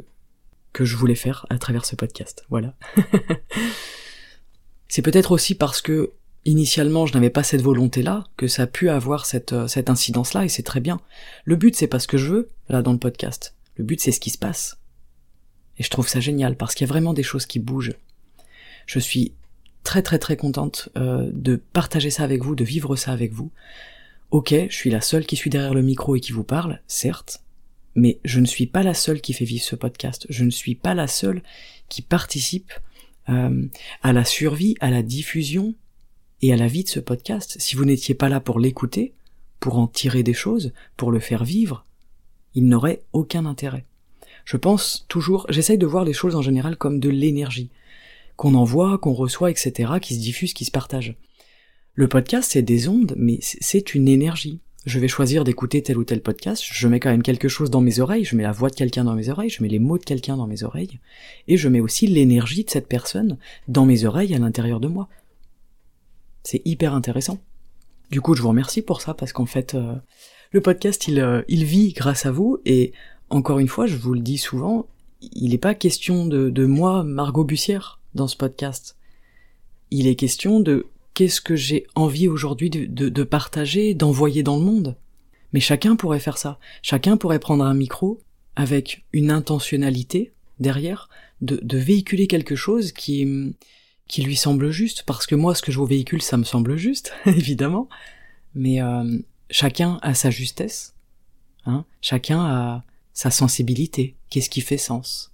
que 0.72 0.84
je 0.84 0.96
voulais 0.96 1.16
faire 1.16 1.46
à 1.50 1.58
travers 1.58 1.84
ce 1.84 1.96
podcast. 1.96 2.44
Voilà. 2.48 2.74
c'est 4.88 5.02
peut-être 5.02 5.32
aussi 5.32 5.54
parce 5.54 5.82
que 5.82 6.12
initialement 6.44 7.06
je 7.06 7.12
n'avais 7.12 7.28
pas 7.28 7.42
cette 7.42 7.60
volonté-là 7.60 8.24
que 8.36 8.48
ça 8.48 8.62
a 8.62 8.66
pu 8.66 8.88
avoir 8.88 9.26
cette 9.26 9.54
cette 9.68 9.90
incidence-là 9.90 10.44
et 10.44 10.48
c'est 10.48 10.62
très 10.62 10.80
bien. 10.80 11.00
Le 11.44 11.56
but 11.56 11.76
c'est 11.76 11.88
pas 11.88 11.98
ce 11.98 12.08
que 12.08 12.18
je 12.18 12.26
veux 12.26 12.48
là 12.68 12.82
dans 12.82 12.92
le 12.92 12.98
podcast. 12.98 13.54
Le 13.76 13.84
but 13.84 14.00
c'est 14.00 14.12
ce 14.12 14.20
qui 14.20 14.30
se 14.30 14.38
passe. 14.38 14.78
Et 15.76 15.82
je 15.82 15.90
trouve 15.90 16.08
ça 16.08 16.20
génial 16.20 16.56
parce 16.56 16.74
qu'il 16.74 16.86
y 16.86 16.90
a 16.90 16.92
vraiment 16.92 17.14
des 17.14 17.22
choses 17.22 17.46
qui 17.46 17.58
bougent. 17.58 17.94
Je 18.86 18.98
suis 18.98 19.34
très 19.84 20.02
très 20.02 20.18
très 20.18 20.36
contente 20.36 20.88
euh, 20.96 21.30
de 21.32 21.56
partager 21.56 22.10
ça 22.10 22.24
avec 22.24 22.42
vous, 22.42 22.54
de 22.54 22.64
vivre 22.64 22.96
ça 22.96 23.12
avec 23.12 23.32
vous. 23.32 23.50
Ok, 24.30 24.54
je 24.68 24.74
suis 24.74 24.90
la 24.90 25.00
seule 25.00 25.26
qui 25.26 25.36
suis 25.36 25.50
derrière 25.50 25.74
le 25.74 25.82
micro 25.82 26.14
et 26.14 26.20
qui 26.20 26.32
vous 26.32 26.44
parle, 26.44 26.80
certes, 26.86 27.42
mais 27.94 28.20
je 28.24 28.40
ne 28.40 28.46
suis 28.46 28.66
pas 28.66 28.82
la 28.82 28.94
seule 28.94 29.20
qui 29.20 29.32
fait 29.32 29.44
vivre 29.44 29.64
ce 29.64 29.74
podcast. 29.76 30.26
Je 30.30 30.44
ne 30.44 30.50
suis 30.50 30.74
pas 30.74 30.94
la 30.94 31.08
seule 31.08 31.42
qui 31.88 32.02
participe 32.02 32.72
euh, 33.28 33.66
à 34.02 34.12
la 34.12 34.24
survie, 34.24 34.76
à 34.80 34.90
la 34.90 35.02
diffusion 35.02 35.74
et 36.42 36.52
à 36.52 36.56
la 36.56 36.68
vie 36.68 36.84
de 36.84 36.88
ce 36.88 37.00
podcast. 37.00 37.56
Si 37.58 37.74
vous 37.74 37.84
n'étiez 37.84 38.14
pas 38.14 38.28
là 38.28 38.40
pour 38.40 38.60
l'écouter, 38.60 39.14
pour 39.58 39.78
en 39.78 39.86
tirer 39.86 40.22
des 40.22 40.34
choses, 40.34 40.72
pour 40.96 41.10
le 41.10 41.20
faire 41.20 41.44
vivre, 41.44 41.84
il 42.54 42.66
n'aurait 42.66 43.02
aucun 43.12 43.46
intérêt. 43.46 43.84
Je 44.44 44.56
pense 44.56 45.04
toujours, 45.08 45.46
j'essaye 45.50 45.78
de 45.78 45.86
voir 45.86 46.04
les 46.04 46.12
choses 46.12 46.34
en 46.34 46.42
général 46.42 46.76
comme 46.76 46.98
de 46.98 47.10
l'énergie 47.10 47.70
qu'on 48.40 48.54
envoie, 48.54 48.96
qu'on 48.96 49.12
reçoit, 49.12 49.50
etc., 49.50 49.92
qui 50.00 50.14
se 50.14 50.20
diffusent, 50.20 50.54
qui 50.54 50.64
se 50.64 50.70
partagent. 50.70 51.14
Le 51.92 52.08
podcast, 52.08 52.52
c'est 52.52 52.62
des 52.62 52.88
ondes, 52.88 53.12
mais 53.18 53.38
c'est 53.42 53.94
une 53.94 54.08
énergie. 54.08 54.60
Je 54.86 54.98
vais 54.98 55.08
choisir 55.08 55.44
d'écouter 55.44 55.82
tel 55.82 55.98
ou 55.98 56.04
tel 56.04 56.22
podcast, 56.22 56.64
je 56.66 56.88
mets 56.88 57.00
quand 57.00 57.10
même 57.10 57.22
quelque 57.22 57.48
chose 57.48 57.68
dans 57.68 57.82
mes 57.82 58.00
oreilles, 58.00 58.24
je 58.24 58.34
mets 58.34 58.42
la 58.42 58.52
voix 58.52 58.70
de 58.70 58.74
quelqu'un 58.74 59.04
dans 59.04 59.14
mes 59.14 59.28
oreilles, 59.28 59.50
je 59.50 59.62
mets 59.62 59.68
les 59.68 59.78
mots 59.78 59.98
de 59.98 60.04
quelqu'un 60.04 60.38
dans 60.38 60.46
mes 60.46 60.62
oreilles, 60.62 61.00
et 61.48 61.58
je 61.58 61.68
mets 61.68 61.80
aussi 61.80 62.06
l'énergie 62.06 62.64
de 62.64 62.70
cette 62.70 62.88
personne 62.88 63.36
dans 63.68 63.84
mes 63.84 64.06
oreilles 64.06 64.34
à 64.34 64.38
l'intérieur 64.38 64.80
de 64.80 64.88
moi. 64.88 65.10
C'est 66.42 66.62
hyper 66.64 66.94
intéressant. 66.94 67.40
Du 68.10 68.22
coup, 68.22 68.32
je 68.32 68.40
vous 68.40 68.48
remercie 68.48 68.80
pour 68.80 69.02
ça, 69.02 69.12
parce 69.12 69.34
qu'en 69.34 69.44
fait, 69.44 69.74
euh, 69.74 69.96
le 70.50 70.62
podcast, 70.62 71.08
il, 71.08 71.20
euh, 71.20 71.42
il 71.48 71.64
vit 71.64 71.92
grâce 71.92 72.24
à 72.24 72.30
vous, 72.30 72.58
et 72.64 72.94
encore 73.28 73.58
une 73.58 73.68
fois, 73.68 73.84
je 73.84 73.96
vous 73.96 74.14
le 74.14 74.20
dis 74.20 74.38
souvent, 74.38 74.86
il 75.20 75.50
n'est 75.50 75.58
pas 75.58 75.74
question 75.74 76.24
de 76.24 76.64
moi, 76.64 77.04
Margot 77.04 77.44
Bussière, 77.44 77.99
dans 78.14 78.28
ce 78.28 78.36
podcast. 78.36 78.96
Il 79.90 80.06
est 80.06 80.16
question 80.16 80.60
de 80.60 80.86
qu'est-ce 81.14 81.40
que 81.40 81.56
j'ai 81.56 81.86
envie 81.94 82.28
aujourd'hui 82.28 82.70
de, 82.70 83.22
partager, 83.24 83.94
d'envoyer 83.94 84.42
dans 84.42 84.56
le 84.56 84.64
monde. 84.64 84.96
Mais 85.52 85.60
chacun 85.60 85.96
pourrait 85.96 86.20
faire 86.20 86.38
ça. 86.38 86.58
Chacun 86.82 87.16
pourrait 87.16 87.40
prendre 87.40 87.64
un 87.64 87.74
micro 87.74 88.20
avec 88.56 89.04
une 89.12 89.30
intentionnalité 89.30 90.32
derrière, 90.60 91.08
de, 91.40 91.76
véhiculer 91.76 92.26
quelque 92.26 92.54
chose 92.54 92.92
qui, 92.92 93.54
qui 94.06 94.22
lui 94.22 94.36
semble 94.36 94.70
juste, 94.70 95.04
parce 95.04 95.26
que 95.26 95.34
moi, 95.34 95.54
ce 95.54 95.62
que 95.62 95.72
je 95.72 95.78
vous 95.78 95.86
véhicule, 95.86 96.22
ça 96.22 96.36
me 96.36 96.44
semble 96.44 96.76
juste, 96.76 97.12
évidemment. 97.26 97.88
Mais 98.54 98.82
euh, 98.82 99.18
chacun 99.50 99.98
a 100.02 100.14
sa 100.14 100.30
justesse, 100.30 100.94
hein 101.66 101.84
chacun 102.00 102.40
a 102.40 102.84
sa 103.12 103.30
sensibilité, 103.30 104.16
qu'est-ce 104.28 104.50
qui 104.50 104.60
fait 104.60 104.78
sens? 104.78 105.29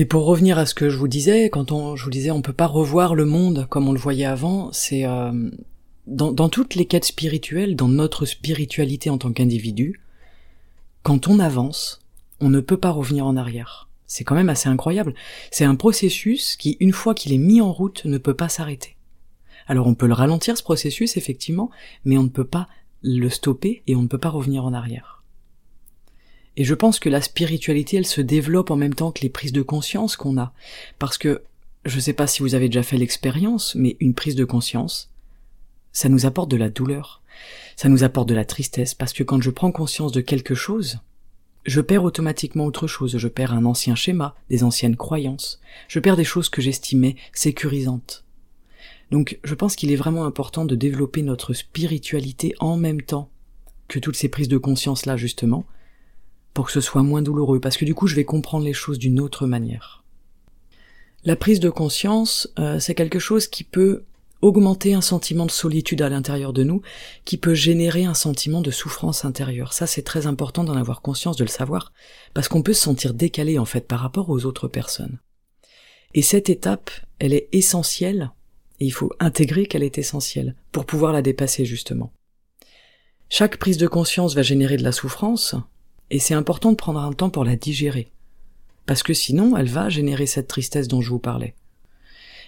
Mais 0.00 0.06
pour 0.06 0.24
revenir 0.24 0.56
à 0.56 0.64
ce 0.64 0.74
que 0.74 0.88
je 0.88 0.96
vous 0.96 1.08
disais, 1.08 1.50
quand 1.50 1.72
on, 1.72 1.94
je 1.94 2.04
vous 2.04 2.10
disais, 2.10 2.30
on 2.30 2.40
peut 2.40 2.54
pas 2.54 2.66
revoir 2.66 3.14
le 3.14 3.26
monde 3.26 3.66
comme 3.68 3.86
on 3.86 3.92
le 3.92 3.98
voyait 3.98 4.24
avant, 4.24 4.72
c'est 4.72 5.04
euh, 5.04 5.50
dans, 6.06 6.32
dans 6.32 6.48
toutes 6.48 6.74
les 6.74 6.86
quêtes 6.86 7.04
spirituelles, 7.04 7.76
dans 7.76 7.88
notre 7.88 8.24
spiritualité 8.24 9.10
en 9.10 9.18
tant 9.18 9.30
qu'individu, 9.30 10.00
quand 11.02 11.28
on 11.28 11.38
avance, 11.38 12.00
on 12.40 12.48
ne 12.48 12.60
peut 12.60 12.78
pas 12.78 12.92
revenir 12.92 13.26
en 13.26 13.36
arrière. 13.36 13.90
C'est 14.06 14.24
quand 14.24 14.34
même 14.34 14.48
assez 14.48 14.70
incroyable. 14.70 15.12
C'est 15.50 15.66
un 15.66 15.74
processus 15.74 16.56
qui, 16.56 16.78
une 16.80 16.94
fois 16.94 17.14
qu'il 17.14 17.34
est 17.34 17.36
mis 17.36 17.60
en 17.60 17.70
route, 17.70 18.06
ne 18.06 18.16
peut 18.16 18.32
pas 18.32 18.48
s'arrêter. 18.48 18.96
Alors 19.66 19.86
on 19.86 19.94
peut 19.94 20.06
le 20.06 20.14
ralentir 20.14 20.56
ce 20.56 20.62
processus, 20.62 21.18
effectivement, 21.18 21.70
mais 22.06 22.16
on 22.16 22.22
ne 22.22 22.28
peut 22.30 22.44
pas 22.46 22.68
le 23.02 23.28
stopper 23.28 23.82
et 23.86 23.96
on 23.96 24.02
ne 24.02 24.08
peut 24.08 24.16
pas 24.16 24.30
revenir 24.30 24.64
en 24.64 24.72
arrière. 24.72 25.19
Et 26.56 26.64
je 26.64 26.74
pense 26.74 26.98
que 26.98 27.08
la 27.08 27.20
spiritualité, 27.20 27.96
elle 27.96 28.06
se 28.06 28.20
développe 28.20 28.70
en 28.70 28.76
même 28.76 28.94
temps 28.94 29.12
que 29.12 29.22
les 29.22 29.30
prises 29.30 29.52
de 29.52 29.62
conscience 29.62 30.16
qu'on 30.16 30.38
a. 30.38 30.52
Parce 30.98 31.18
que, 31.18 31.42
je 31.84 32.00
sais 32.00 32.12
pas 32.12 32.26
si 32.26 32.42
vous 32.42 32.54
avez 32.54 32.68
déjà 32.68 32.82
fait 32.82 32.98
l'expérience, 32.98 33.74
mais 33.74 33.96
une 34.00 34.14
prise 34.14 34.34
de 34.34 34.44
conscience, 34.44 35.10
ça 35.92 36.08
nous 36.08 36.26
apporte 36.26 36.50
de 36.50 36.56
la 36.56 36.68
douleur. 36.68 37.22
Ça 37.76 37.88
nous 37.88 38.04
apporte 38.04 38.28
de 38.28 38.34
la 38.34 38.44
tristesse, 38.44 38.94
parce 38.94 39.12
que 39.12 39.22
quand 39.22 39.40
je 39.40 39.50
prends 39.50 39.72
conscience 39.72 40.12
de 40.12 40.20
quelque 40.20 40.54
chose, 40.54 40.98
je 41.64 41.80
perds 41.80 42.04
automatiquement 42.04 42.66
autre 42.66 42.86
chose. 42.86 43.16
Je 43.16 43.28
perds 43.28 43.54
un 43.54 43.64
ancien 43.64 43.94
schéma, 43.94 44.34
des 44.48 44.64
anciennes 44.64 44.96
croyances. 44.96 45.60
Je 45.88 46.00
perds 46.00 46.16
des 46.16 46.24
choses 46.24 46.48
que 46.48 46.62
j'estimais 46.62 47.16
sécurisantes. 47.32 48.24
Donc, 49.10 49.38
je 49.44 49.54
pense 49.54 49.76
qu'il 49.76 49.90
est 49.90 49.96
vraiment 49.96 50.24
important 50.24 50.64
de 50.64 50.74
développer 50.74 51.22
notre 51.22 51.52
spiritualité 51.52 52.54
en 52.60 52.76
même 52.76 53.02
temps 53.02 53.30
que 53.88 53.98
toutes 53.98 54.16
ces 54.16 54.28
prises 54.28 54.48
de 54.48 54.58
conscience 54.58 55.04
là, 55.04 55.16
justement, 55.16 55.66
pour 56.54 56.66
que 56.66 56.72
ce 56.72 56.80
soit 56.80 57.02
moins 57.02 57.22
douloureux, 57.22 57.60
parce 57.60 57.76
que 57.76 57.84
du 57.84 57.94
coup 57.94 58.06
je 58.06 58.16
vais 58.16 58.24
comprendre 58.24 58.64
les 58.64 58.72
choses 58.72 58.98
d'une 58.98 59.20
autre 59.20 59.46
manière. 59.46 60.04
La 61.24 61.36
prise 61.36 61.60
de 61.60 61.70
conscience, 61.70 62.48
euh, 62.58 62.78
c'est 62.78 62.94
quelque 62.94 63.18
chose 63.18 63.46
qui 63.46 63.64
peut 63.64 64.04
augmenter 64.42 64.94
un 64.94 65.00
sentiment 65.00 65.44
de 65.44 65.50
solitude 65.50 66.02
à 66.02 66.08
l'intérieur 66.08 66.52
de 66.52 66.64
nous, 66.64 66.82
qui 67.24 67.36
peut 67.36 67.54
générer 67.54 68.04
un 68.04 68.14
sentiment 68.14 68.62
de 68.62 68.70
souffrance 68.70 69.24
intérieure. 69.24 69.72
Ça, 69.72 69.86
c'est 69.86 70.02
très 70.02 70.26
important 70.26 70.64
d'en 70.64 70.76
avoir 70.76 71.02
conscience, 71.02 71.36
de 71.36 71.44
le 71.44 71.50
savoir, 71.50 71.92
parce 72.32 72.48
qu'on 72.48 72.62
peut 72.62 72.72
se 72.72 72.82
sentir 72.82 73.12
décalé 73.12 73.58
en 73.58 73.64
fait 73.64 73.86
par 73.86 74.00
rapport 74.00 74.30
aux 74.30 74.46
autres 74.46 74.68
personnes. 74.68 75.18
Et 76.14 76.22
cette 76.22 76.48
étape, 76.48 76.90
elle 77.18 77.34
est 77.34 77.48
essentielle, 77.52 78.30
et 78.80 78.86
il 78.86 78.92
faut 78.92 79.12
intégrer 79.20 79.66
qu'elle 79.66 79.82
est 79.82 79.98
essentielle 79.98 80.56
pour 80.72 80.86
pouvoir 80.86 81.12
la 81.12 81.22
dépasser 81.22 81.64
justement. 81.64 82.12
Chaque 83.28 83.58
prise 83.58 83.76
de 83.76 83.86
conscience 83.86 84.34
va 84.34 84.42
générer 84.42 84.76
de 84.76 84.82
la 84.82 84.90
souffrance, 84.90 85.54
et 86.10 86.18
c'est 86.18 86.34
important 86.34 86.72
de 86.72 86.76
prendre 86.76 87.00
un 87.00 87.12
temps 87.12 87.30
pour 87.30 87.44
la 87.44 87.56
digérer, 87.56 88.10
parce 88.86 89.02
que 89.02 89.14
sinon 89.14 89.56
elle 89.56 89.68
va 89.68 89.88
générer 89.88 90.26
cette 90.26 90.48
tristesse 90.48 90.88
dont 90.88 91.00
je 91.00 91.10
vous 91.10 91.18
parlais. 91.18 91.54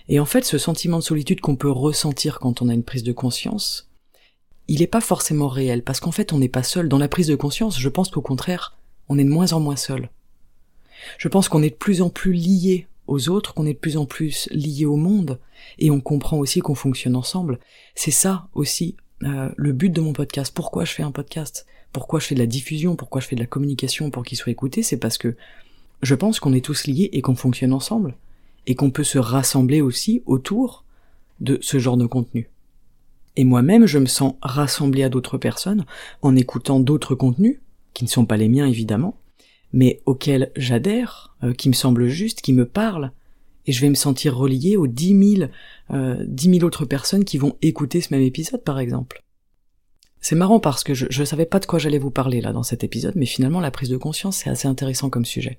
Et 0.08 0.18
en 0.18 0.24
fait, 0.24 0.44
ce 0.44 0.58
sentiment 0.58 0.98
de 0.98 1.04
solitude 1.04 1.40
qu'on 1.40 1.56
peut 1.56 1.70
ressentir 1.70 2.40
quand 2.40 2.60
on 2.60 2.68
a 2.68 2.74
une 2.74 2.82
prise 2.82 3.04
de 3.04 3.12
conscience, 3.12 3.88
il 4.68 4.80
n'est 4.80 4.86
pas 4.86 5.00
forcément 5.00 5.48
réel, 5.48 5.82
parce 5.82 6.00
qu'en 6.00 6.12
fait 6.12 6.32
on 6.32 6.38
n'est 6.38 6.48
pas 6.48 6.62
seul. 6.62 6.88
Dans 6.88 6.98
la 6.98 7.08
prise 7.08 7.28
de 7.28 7.36
conscience, 7.36 7.78
je 7.78 7.88
pense 7.88 8.10
qu'au 8.10 8.20
contraire, 8.20 8.76
on 9.08 9.18
est 9.18 9.24
de 9.24 9.28
moins 9.28 9.52
en 9.52 9.60
moins 9.60 9.76
seul. 9.76 10.10
Je 11.18 11.28
pense 11.28 11.48
qu'on 11.48 11.62
est 11.62 11.70
de 11.70 11.74
plus 11.74 12.02
en 12.02 12.10
plus 12.10 12.32
lié 12.32 12.86
aux 13.06 13.28
autres, 13.28 13.54
qu'on 13.54 13.66
est 13.66 13.74
de 13.74 13.78
plus 13.78 13.96
en 13.96 14.06
plus 14.06 14.48
lié 14.52 14.86
au 14.86 14.96
monde, 14.96 15.38
et 15.78 15.90
on 15.90 16.00
comprend 16.00 16.38
aussi 16.38 16.60
qu'on 16.60 16.74
fonctionne 16.74 17.16
ensemble. 17.16 17.58
C'est 17.94 18.12
ça 18.12 18.48
aussi 18.54 18.96
euh, 19.24 19.50
le 19.56 19.72
but 19.72 19.90
de 19.90 20.00
mon 20.00 20.12
podcast. 20.12 20.52
Pourquoi 20.54 20.84
je 20.84 20.92
fais 20.92 21.02
un 21.02 21.12
podcast 21.12 21.66
pourquoi 21.92 22.20
je 22.20 22.26
fais 22.26 22.34
de 22.34 22.40
la 22.40 22.46
diffusion, 22.46 22.96
pourquoi 22.96 23.20
je 23.20 23.26
fais 23.26 23.36
de 23.36 23.40
la 23.40 23.46
communication 23.46 24.10
pour 24.10 24.24
qu'il 24.24 24.38
soit 24.38 24.52
écouté, 24.52 24.82
c'est 24.82 24.96
parce 24.96 25.18
que 25.18 25.36
je 26.02 26.14
pense 26.14 26.40
qu'on 26.40 26.54
est 26.54 26.64
tous 26.64 26.86
liés 26.86 27.10
et 27.12 27.20
qu'on 27.20 27.36
fonctionne 27.36 27.72
ensemble, 27.72 28.14
et 28.66 28.74
qu'on 28.74 28.90
peut 28.90 29.04
se 29.04 29.18
rassembler 29.18 29.80
aussi 29.80 30.22
autour 30.26 30.84
de 31.40 31.58
ce 31.60 31.78
genre 31.78 31.96
de 31.96 32.06
contenu. 32.06 32.48
Et 33.36 33.44
moi-même, 33.44 33.86
je 33.86 33.98
me 33.98 34.06
sens 34.06 34.34
rassemblé 34.42 35.02
à 35.02 35.08
d'autres 35.08 35.38
personnes 35.38 35.84
en 36.22 36.34
écoutant 36.34 36.80
d'autres 36.80 37.14
contenus, 37.14 37.58
qui 37.94 38.04
ne 38.04 38.08
sont 38.08 38.26
pas 38.26 38.36
les 38.36 38.48
miens 38.48 38.66
évidemment, 38.66 39.16
mais 39.72 40.00
auxquels 40.06 40.50
j'adhère, 40.56 41.34
euh, 41.42 41.52
qui 41.52 41.68
me 41.68 41.74
semblent 41.74 42.08
justes, 42.08 42.40
qui 42.40 42.52
me 42.52 42.66
parlent, 42.66 43.12
et 43.66 43.72
je 43.72 43.80
vais 43.80 43.88
me 43.88 43.94
sentir 43.94 44.36
relié 44.36 44.76
aux 44.76 44.86
dix 44.86 45.14
mille, 45.14 45.50
euh, 45.90 46.24
dix 46.26 46.48
mille 46.48 46.64
autres 46.64 46.84
personnes 46.84 47.24
qui 47.24 47.38
vont 47.38 47.56
écouter 47.62 48.00
ce 48.00 48.12
même 48.12 48.22
épisode 48.22 48.62
par 48.62 48.78
exemple. 48.78 49.22
C'est 50.20 50.36
marrant 50.36 50.60
parce 50.60 50.84
que 50.84 50.94
je, 50.94 51.06
je 51.10 51.24
savais 51.24 51.46
pas 51.46 51.58
de 51.58 51.66
quoi 51.66 51.78
j'allais 51.78 51.98
vous 51.98 52.10
parler 52.10 52.40
là 52.40 52.52
dans 52.52 52.62
cet 52.62 52.84
épisode, 52.84 53.14
mais 53.16 53.26
finalement 53.26 53.60
la 53.60 53.70
prise 53.70 53.88
de 53.88 53.96
conscience 53.96 54.38
c'est 54.38 54.50
assez 54.50 54.68
intéressant 54.68 55.10
comme 55.10 55.24
sujet. 55.24 55.58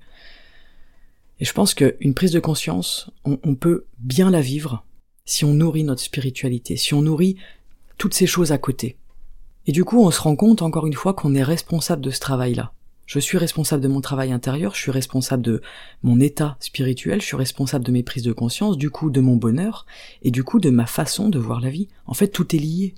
Et 1.40 1.44
je 1.44 1.52
pense 1.52 1.74
qu'une 1.74 2.14
prise 2.14 2.32
de 2.32 2.40
conscience, 2.40 3.10
on, 3.24 3.38
on, 3.42 3.56
peut 3.56 3.86
bien 3.98 4.30
la 4.30 4.40
vivre 4.40 4.84
si 5.24 5.44
on 5.44 5.52
nourrit 5.52 5.82
notre 5.82 6.02
spiritualité, 6.02 6.76
si 6.76 6.94
on 6.94 7.02
nourrit 7.02 7.36
toutes 7.98 8.14
ces 8.14 8.26
choses 8.26 8.52
à 8.52 8.58
côté. 8.58 8.96
Et 9.66 9.72
du 9.72 9.84
coup, 9.84 10.04
on 10.04 10.10
se 10.10 10.20
rend 10.20 10.36
compte 10.36 10.62
encore 10.62 10.86
une 10.86 10.94
fois 10.94 11.14
qu'on 11.14 11.34
est 11.34 11.42
responsable 11.42 12.02
de 12.02 12.10
ce 12.10 12.20
travail-là. 12.20 12.73
Je 13.06 13.18
suis 13.18 13.38
responsable 13.38 13.82
de 13.82 13.88
mon 13.88 14.00
travail 14.00 14.32
intérieur, 14.32 14.74
je 14.74 14.80
suis 14.80 14.90
responsable 14.90 15.42
de 15.42 15.60
mon 16.02 16.20
état 16.20 16.56
spirituel, 16.60 17.20
je 17.20 17.26
suis 17.26 17.36
responsable 17.36 17.84
de 17.84 17.92
mes 17.92 18.02
prises 18.02 18.22
de 18.22 18.32
conscience, 18.32 18.78
du 18.78 18.90
coup 18.90 19.10
de 19.10 19.20
mon 19.20 19.36
bonheur, 19.36 19.84
et 20.22 20.30
du 20.30 20.42
coup 20.42 20.58
de 20.58 20.70
ma 20.70 20.86
façon 20.86 21.28
de 21.28 21.38
voir 21.38 21.60
la 21.60 21.70
vie. 21.70 21.88
En 22.06 22.14
fait, 22.14 22.28
tout 22.28 22.56
est 22.56 22.58
lié 22.58 22.94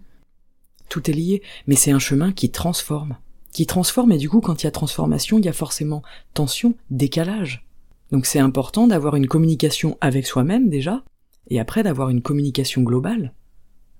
tout 0.88 1.10
est 1.10 1.14
lié, 1.14 1.42
mais 1.66 1.76
c'est 1.76 1.90
un 1.90 1.98
chemin 1.98 2.32
qui 2.32 2.50
transforme. 2.50 3.16
Qui 3.52 3.66
transforme, 3.66 4.12
et 4.12 4.18
du 4.18 4.28
coup, 4.28 4.40
quand 4.40 4.62
il 4.62 4.66
y 4.66 4.68
a 4.68 4.72
transformation, 4.72 5.38
il 5.38 5.44
y 5.44 5.48
a 5.48 5.52
forcément 5.52 6.02
tension, 6.34 6.74
décalage. 6.90 7.66
Donc 8.12 8.26
c'est 8.26 8.38
important 8.38 8.86
d'avoir 8.86 9.16
une 9.16 9.26
communication 9.26 9.96
avec 10.00 10.26
soi-même 10.26 10.68
déjà, 10.68 11.02
et 11.48 11.58
après 11.58 11.82
d'avoir 11.82 12.10
une 12.10 12.22
communication 12.22 12.82
globale 12.82 13.32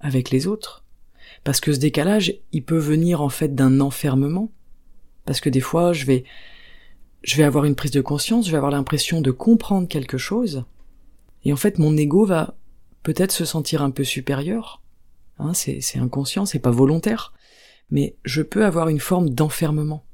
avec 0.01 0.31
les 0.31 0.47
autres. 0.47 0.85
Parce 1.43 1.61
que 1.61 1.73
ce 1.73 1.79
décalage, 1.79 2.35
il 2.53 2.63
peut 2.63 2.79
venir 2.79 3.21
en 3.21 3.29
fait 3.29 3.55
d'un 3.55 3.81
enfermement. 3.81 4.51
Parce 5.27 5.41
que 5.41 5.51
des 5.51 5.61
fois, 5.61 5.93
je 5.93 6.07
vais, 6.07 6.25
je 7.23 7.37
vais 7.37 7.45
avoir 7.45 7.67
une 7.67 7.75
prise 7.75 7.91
de 7.91 8.01
conscience, 8.01 8.47
je 8.47 8.51
vais 8.53 8.57
avoir 8.57 8.73
l'impression 8.73 9.21
de 9.21 9.31
comprendre 9.31 9.89
quelque 9.89 10.19
chose, 10.19 10.65
et 11.45 11.53
en 11.53 11.57
fait 11.57 11.79
mon 11.79 11.97
ego 11.97 12.25
va 12.25 12.57
peut-être 13.03 13.33
se 13.33 13.45
sentir 13.45 13.83
un 13.83 13.91
peu 13.91 14.05
supérieur, 14.05 14.81
Hein, 15.39 15.53
c'est 15.55 15.99
inconscient, 15.99 16.47
c'est 16.47 16.59
pas 16.59 16.71
volontaire, 16.71 17.35
mais 17.91 18.17
je 18.25 18.43
peux 18.43 18.65
avoir 18.65 18.89
une 18.89 19.01
forme 19.01 19.31
d'enfermement. 19.31 20.05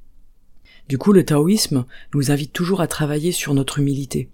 Du 0.88 0.98
coup, 0.98 1.12
le 1.12 1.24
taoïsme 1.24 1.86
nous 2.12 2.30
invite 2.32 2.52
toujours 2.52 2.80
à 2.80 2.88
travailler 2.88 3.30
sur 3.30 3.54
notre 3.54 3.78
humilité. 3.78 4.30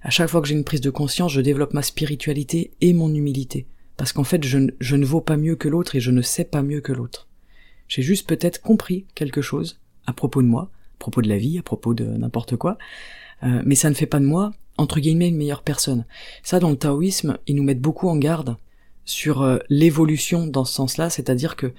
À 0.00 0.10
chaque 0.10 0.30
fois 0.30 0.40
que 0.40 0.48
j'ai 0.48 0.54
une 0.54 0.64
prise 0.64 0.80
de 0.80 0.90
conscience, 0.90 1.32
je 1.32 1.40
développe 1.40 1.74
ma 1.74 1.82
spiritualité 1.82 2.72
et 2.80 2.92
mon 2.92 3.14
humilité, 3.14 3.66
parce 3.96 4.12
qu'en 4.12 4.24
fait, 4.24 4.42
je, 4.42 4.56
ne 4.58 5.04
vaux 5.04 5.20
pas 5.20 5.36
mieux 5.36 5.54
que 5.54 5.68
l'autre 5.68 5.96
et 5.96 6.00
je 6.00 6.10
ne 6.10 6.22
sais 6.22 6.44
pas 6.44 6.62
mieux 6.62 6.80
que 6.80 6.92
l'autre. 6.92 7.28
J'ai 7.88 8.02
juste 8.02 8.26
peut-être 8.26 8.62
compris 8.62 9.06
quelque 9.14 9.42
chose 9.42 9.81
à 10.06 10.12
propos 10.12 10.42
de 10.42 10.46
moi, 10.46 10.62
à 10.62 10.98
propos 10.98 11.22
de 11.22 11.28
la 11.28 11.38
vie, 11.38 11.58
à 11.58 11.62
propos 11.62 11.94
de 11.94 12.04
n'importe 12.04 12.56
quoi, 12.56 12.78
euh, 13.42 13.62
mais 13.64 13.74
ça 13.74 13.90
ne 13.90 13.94
fait 13.94 14.06
pas 14.06 14.20
de 14.20 14.24
moi, 14.24 14.52
entre 14.76 15.00
guillemets, 15.00 15.28
une 15.28 15.36
meilleure 15.36 15.62
personne. 15.62 16.04
Ça, 16.42 16.60
dans 16.60 16.70
le 16.70 16.76
taoïsme, 16.76 17.38
ils 17.46 17.56
nous 17.56 17.62
mettent 17.62 17.80
beaucoup 17.80 18.08
en 18.08 18.16
garde 18.16 18.56
sur 19.04 19.42
euh, 19.42 19.58
l'évolution 19.68 20.46
dans 20.46 20.64
ce 20.64 20.74
sens-là, 20.74 21.10
c'est-à-dire 21.10 21.56
que 21.56 21.72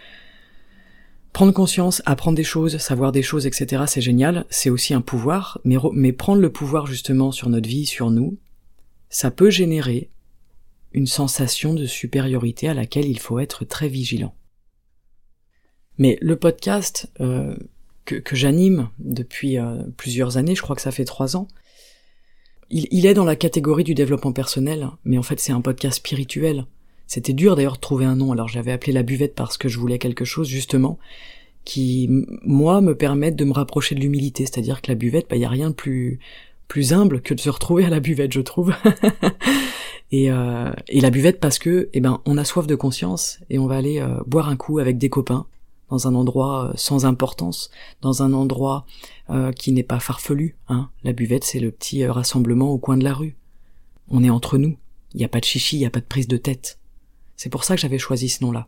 prendre 1.32 1.52
conscience, 1.52 2.02
apprendre 2.06 2.38
des 2.38 2.44
choses, 2.44 2.78
savoir 2.78 3.12
des 3.12 3.24
choses, 3.24 3.48
etc., 3.48 3.84
c'est 3.88 4.02
génial, 4.02 4.46
c'est 4.50 4.70
aussi 4.70 4.94
un 4.94 5.02
pouvoir, 5.02 5.60
mais, 5.64 6.14
prendre 6.14 6.42
le 6.42 6.52
pouvoir 6.52 6.86
justement 6.86 7.32
sur 7.32 7.50
notre 7.50 7.68
vie, 7.68 7.86
sur 7.86 8.12
nous, 8.12 8.38
ça 9.10 9.32
peut 9.32 9.50
générer 9.50 10.10
une 10.92 11.08
sensation 11.08 11.74
de 11.74 11.86
supériorité 11.88 12.70
à 12.70 12.76
laquelle 12.76 13.08
il 13.08 13.20
faut 13.20 13.40
être 13.40 13.66
très 13.66 13.88
vigilant. 13.88 14.36
Mais 15.98 16.18
le 16.22 16.36
podcast 16.36 17.12
euh, 17.20 17.56
que, 18.06 18.16
que 18.16 18.36
j'anime 18.36 18.90
depuis 19.00 19.58
euh, 19.58 19.84
plusieurs 19.98 20.38
années, 20.38 20.56
je 20.56 20.62
crois 20.62 20.76
que 20.76 20.82
ça 20.82 20.92
fait 20.92 21.06
trois 21.06 21.36
ans, 21.36 21.48
il, 22.70 22.88
il, 22.92 23.06
est 23.06 23.14
dans 23.14 23.26
la 23.26 23.36
catégorie 23.36 23.84
du 23.84 23.94
développement 23.94 24.32
personnel, 24.32 24.90
mais 25.06 25.18
en 25.18 25.24
fait 25.24 25.40
c'est 25.40 25.52
un 25.52 25.62
podcast 25.62 25.98
spirituel. 25.98 26.66
C'était 27.08 27.34
dur 27.34 27.56
d'ailleurs 27.56 27.76
de 27.76 27.80
trouver 27.80 28.06
un 28.06 28.16
nom, 28.16 28.32
alors 28.32 28.48
j'avais 28.48 28.72
appelé 28.72 28.94
la 28.94 29.04
buvette 29.04 29.36
parce 29.36 29.58
que 29.58 29.70
je 29.70 29.78
voulais 29.78 30.00
quelque 30.00 30.26
chose 30.26 30.48
justement 30.48 30.98
qui, 31.66 32.10
moi, 32.44 32.82
me 32.82 32.96
permette 32.96 33.36
de 33.36 33.46
me 33.46 33.54
rapprocher 33.54 33.96
de 33.96 34.02
l'humilité, 34.02 34.46
c'est-à-dire 34.46 34.82
que 34.82 34.92
la 34.92 34.96
buvette, 34.96 35.28
il 35.30 35.32
bah, 35.32 35.38
y 35.38 35.46
a 35.46 35.50
rien 35.50 35.70
de 35.70 35.76
plus 35.76 36.20
plus 36.68 36.92
humble 36.92 37.22
que 37.22 37.36
de 37.36 37.40
se 37.40 37.52
retrouver 37.52 37.86
à 37.86 37.90
la 37.90 38.00
buvette, 38.00 38.34
je 38.34 38.42
trouve. 38.42 38.74
et, 40.12 40.32
euh, 40.32 40.72
et 40.88 41.02
la 41.02 41.12
buvette 41.12 41.40
parce 41.40 41.60
que, 41.60 41.90
eh 41.94 42.00
ben, 42.00 42.20
on 42.26 42.38
a 42.38 42.44
soif 42.46 42.66
de 42.66 42.74
conscience 42.74 43.40
et 43.52 43.60
on 43.60 43.68
va 43.68 43.76
aller 43.76 44.00
euh, 44.00 44.18
boire 44.26 44.50
un 44.50 44.56
coup 44.56 44.80
avec 44.80 44.98
des 44.98 45.10
copains 45.10 45.46
dans 45.90 46.08
un 46.08 46.16
endroit 46.16 46.70
euh, 46.70 46.74
sans 46.76 47.06
importance, 47.06 47.70
dans 48.02 48.24
un 48.24 48.34
endroit 48.34 48.86
euh, 49.30 49.52
qui 49.52 49.72
n'est 49.72 49.84
pas 49.84 50.00
farfelu. 50.00 50.58
Hein. 50.68 50.90
La 51.04 51.14
buvette, 51.14 51.44
c'est 51.44 51.60
le 51.60 51.72
petit 51.72 52.06
rassemblement 52.06 52.72
au 52.72 52.78
coin 52.78 52.98
de 52.98 53.04
la 53.04 53.14
rue. 53.14 53.36
On 54.10 54.24
est 54.24 54.30
entre 54.30 54.58
nous. 54.58 54.78
Il 55.14 55.18
n'y 55.18 55.26
a 55.26 55.30
pas 55.30 55.40
de 55.40 55.46
chichi, 55.46 55.78
il 55.78 55.80
n'y 55.80 55.86
a 55.86 55.92
pas 55.92 56.00
de 56.00 56.06
prise 56.06 56.28
de 56.28 56.38
tête. 56.38 56.80
C'est 57.36 57.50
pour 57.50 57.64
ça 57.64 57.76
que 57.76 57.82
j'avais 57.82 58.00
choisi 58.00 58.30
ce 58.30 58.44
nom-là. 58.44 58.68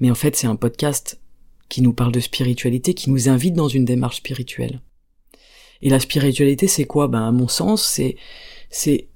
Mais 0.00 0.10
en 0.10 0.14
fait, 0.14 0.36
c'est 0.36 0.46
un 0.46 0.56
podcast 0.56 1.20
qui 1.68 1.82
nous 1.82 1.92
parle 1.92 2.12
de 2.12 2.20
spiritualité, 2.20 2.94
qui 2.94 3.10
nous 3.10 3.28
invite 3.28 3.54
dans 3.54 3.68
une 3.68 3.84
démarche 3.84 4.16
spirituelle. 4.16 4.80
Et 5.82 5.88
la 5.88 6.00
spiritualité, 6.00 6.66
c'est 6.66 6.84
quoi? 6.84 7.08
Ben, 7.08 7.26
à 7.26 7.32
mon 7.32 7.48
sens, 7.48 7.84
c'est 7.84 8.16
c'est 8.68 9.08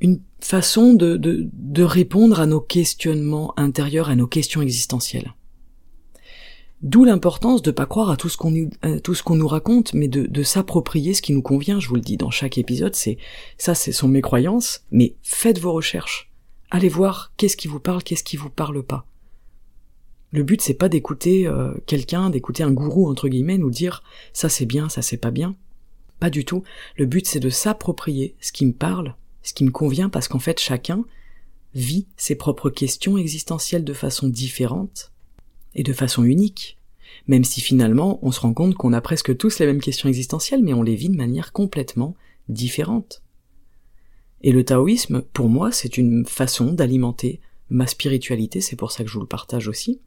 une 0.00 0.20
façon 0.40 0.92
de, 0.92 1.16
de, 1.16 1.48
de 1.52 1.82
répondre 1.82 2.40
à 2.40 2.46
nos 2.46 2.60
questionnements 2.60 3.58
intérieurs, 3.58 4.10
à 4.10 4.16
nos 4.16 4.26
questions 4.26 4.62
existentielles. 4.62 5.34
D'où 6.82 7.04
l'importance 7.04 7.62
de 7.62 7.70
pas 7.70 7.86
croire 7.86 8.10
à 8.10 8.16
tout 8.16 8.28
ce 8.28 8.36
qu'on 8.36 8.52
tout 9.02 9.14
ce 9.14 9.22
qu'on 9.22 9.36
nous 9.36 9.48
raconte, 9.48 9.94
mais 9.94 10.08
de, 10.08 10.26
de 10.26 10.42
s'approprier 10.42 11.14
ce 11.14 11.22
qui 11.22 11.32
nous 11.32 11.42
convient. 11.42 11.80
Je 11.80 11.88
vous 11.88 11.94
le 11.94 12.02
dis 12.02 12.18
dans 12.18 12.30
chaque 12.30 12.58
épisode, 12.58 12.94
c'est 12.94 13.16
ça, 13.56 13.74
ce 13.74 13.92
sont 13.92 14.08
mes 14.08 14.20
croyances. 14.20 14.84
Mais 14.90 15.16
faites 15.22 15.58
vos 15.58 15.72
recherches, 15.72 16.30
allez 16.70 16.90
voir 16.90 17.32
qu'est-ce 17.36 17.56
qui 17.56 17.68
vous 17.68 17.80
parle, 17.80 18.02
qu'est-ce 18.02 18.24
qui 18.24 18.36
vous 18.36 18.50
parle 18.50 18.82
pas. 18.82 19.06
Le 20.32 20.42
but 20.42 20.60
c'est 20.60 20.74
pas 20.74 20.90
d'écouter 20.90 21.46
euh, 21.46 21.72
quelqu'un, 21.86 22.28
d'écouter 22.28 22.62
un 22.62 22.72
gourou 22.72 23.08
entre 23.08 23.28
guillemets 23.28 23.58
nous 23.58 23.70
dire 23.70 24.02
ça 24.34 24.48
c'est 24.50 24.66
bien, 24.66 24.88
ça 24.90 25.00
c'est 25.00 25.16
pas 25.16 25.30
bien. 25.30 25.56
Pas 26.20 26.30
du 26.30 26.44
tout. 26.44 26.62
Le 26.96 27.06
but 27.06 27.26
c'est 27.26 27.40
de 27.40 27.50
s'approprier 27.50 28.36
ce 28.40 28.52
qui 28.52 28.66
me 28.66 28.72
parle, 28.72 29.14
ce 29.42 29.54
qui 29.54 29.64
me 29.64 29.70
convient 29.70 30.10
parce 30.10 30.28
qu'en 30.28 30.38
fait 30.38 30.60
chacun 30.60 31.04
vit 31.74 32.06
ses 32.16 32.34
propres 32.34 32.70
questions 32.70 33.16
existentielles 33.16 33.84
de 33.84 33.92
façon 33.92 34.28
différente 34.28 35.12
et 35.76 35.84
de 35.84 35.92
façon 35.92 36.24
unique. 36.24 36.78
Même 37.28 37.44
si 37.44 37.60
finalement 37.60 38.18
on 38.22 38.32
se 38.32 38.40
rend 38.40 38.54
compte 38.54 38.74
qu'on 38.74 38.92
a 38.92 39.00
presque 39.00 39.36
tous 39.36 39.60
les 39.60 39.66
mêmes 39.66 39.80
questions 39.80 40.08
existentielles 40.08 40.62
mais 40.62 40.74
on 40.74 40.82
les 40.82 40.96
vit 40.96 41.08
de 41.08 41.16
manière 41.16 41.52
complètement 41.52 42.16
différente. 42.48 43.22
Et 44.42 44.52
le 44.52 44.64
taoïsme, 44.64 45.22
pour 45.32 45.48
moi, 45.48 45.72
c'est 45.72 45.96
une 45.96 46.26
façon 46.26 46.72
d'alimenter 46.72 47.40
ma 47.70 47.86
spiritualité, 47.86 48.60
c'est 48.60 48.76
pour 48.76 48.92
ça 48.92 49.02
que 49.02 49.08
je 49.08 49.14
vous 49.14 49.20
le 49.20 49.26
partage 49.26 49.66
aussi, 49.66 50.00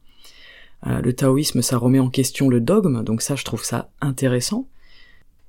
euh, 0.88 1.02
le 1.02 1.14
taoïsme, 1.14 1.62
ça 1.62 1.78
remet 1.78 2.00
en 2.00 2.10
question 2.10 2.48
le 2.48 2.62
dogme, 2.62 3.04
donc 3.04 3.22
ça, 3.22 3.36
je 3.36 3.44
trouve 3.44 3.64
ça 3.64 3.90
intéressant, 4.02 4.68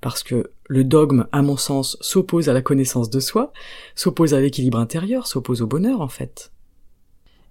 parce 0.00 0.22
que 0.22 0.50
le 0.66 0.82
dogme, 0.82 1.26
à 1.30 1.42
mon 1.42 1.56
sens, 1.56 1.96
s'oppose 2.00 2.48
à 2.48 2.52
la 2.52 2.62
connaissance 2.62 3.10
de 3.10 3.20
soi, 3.20 3.52
s'oppose 3.94 4.34
à 4.34 4.40
l'équilibre 4.40 4.78
intérieur, 4.78 5.26
s'oppose 5.26 5.62
au 5.62 5.66
bonheur, 5.66 6.00
en 6.00 6.08
fait. 6.08 6.50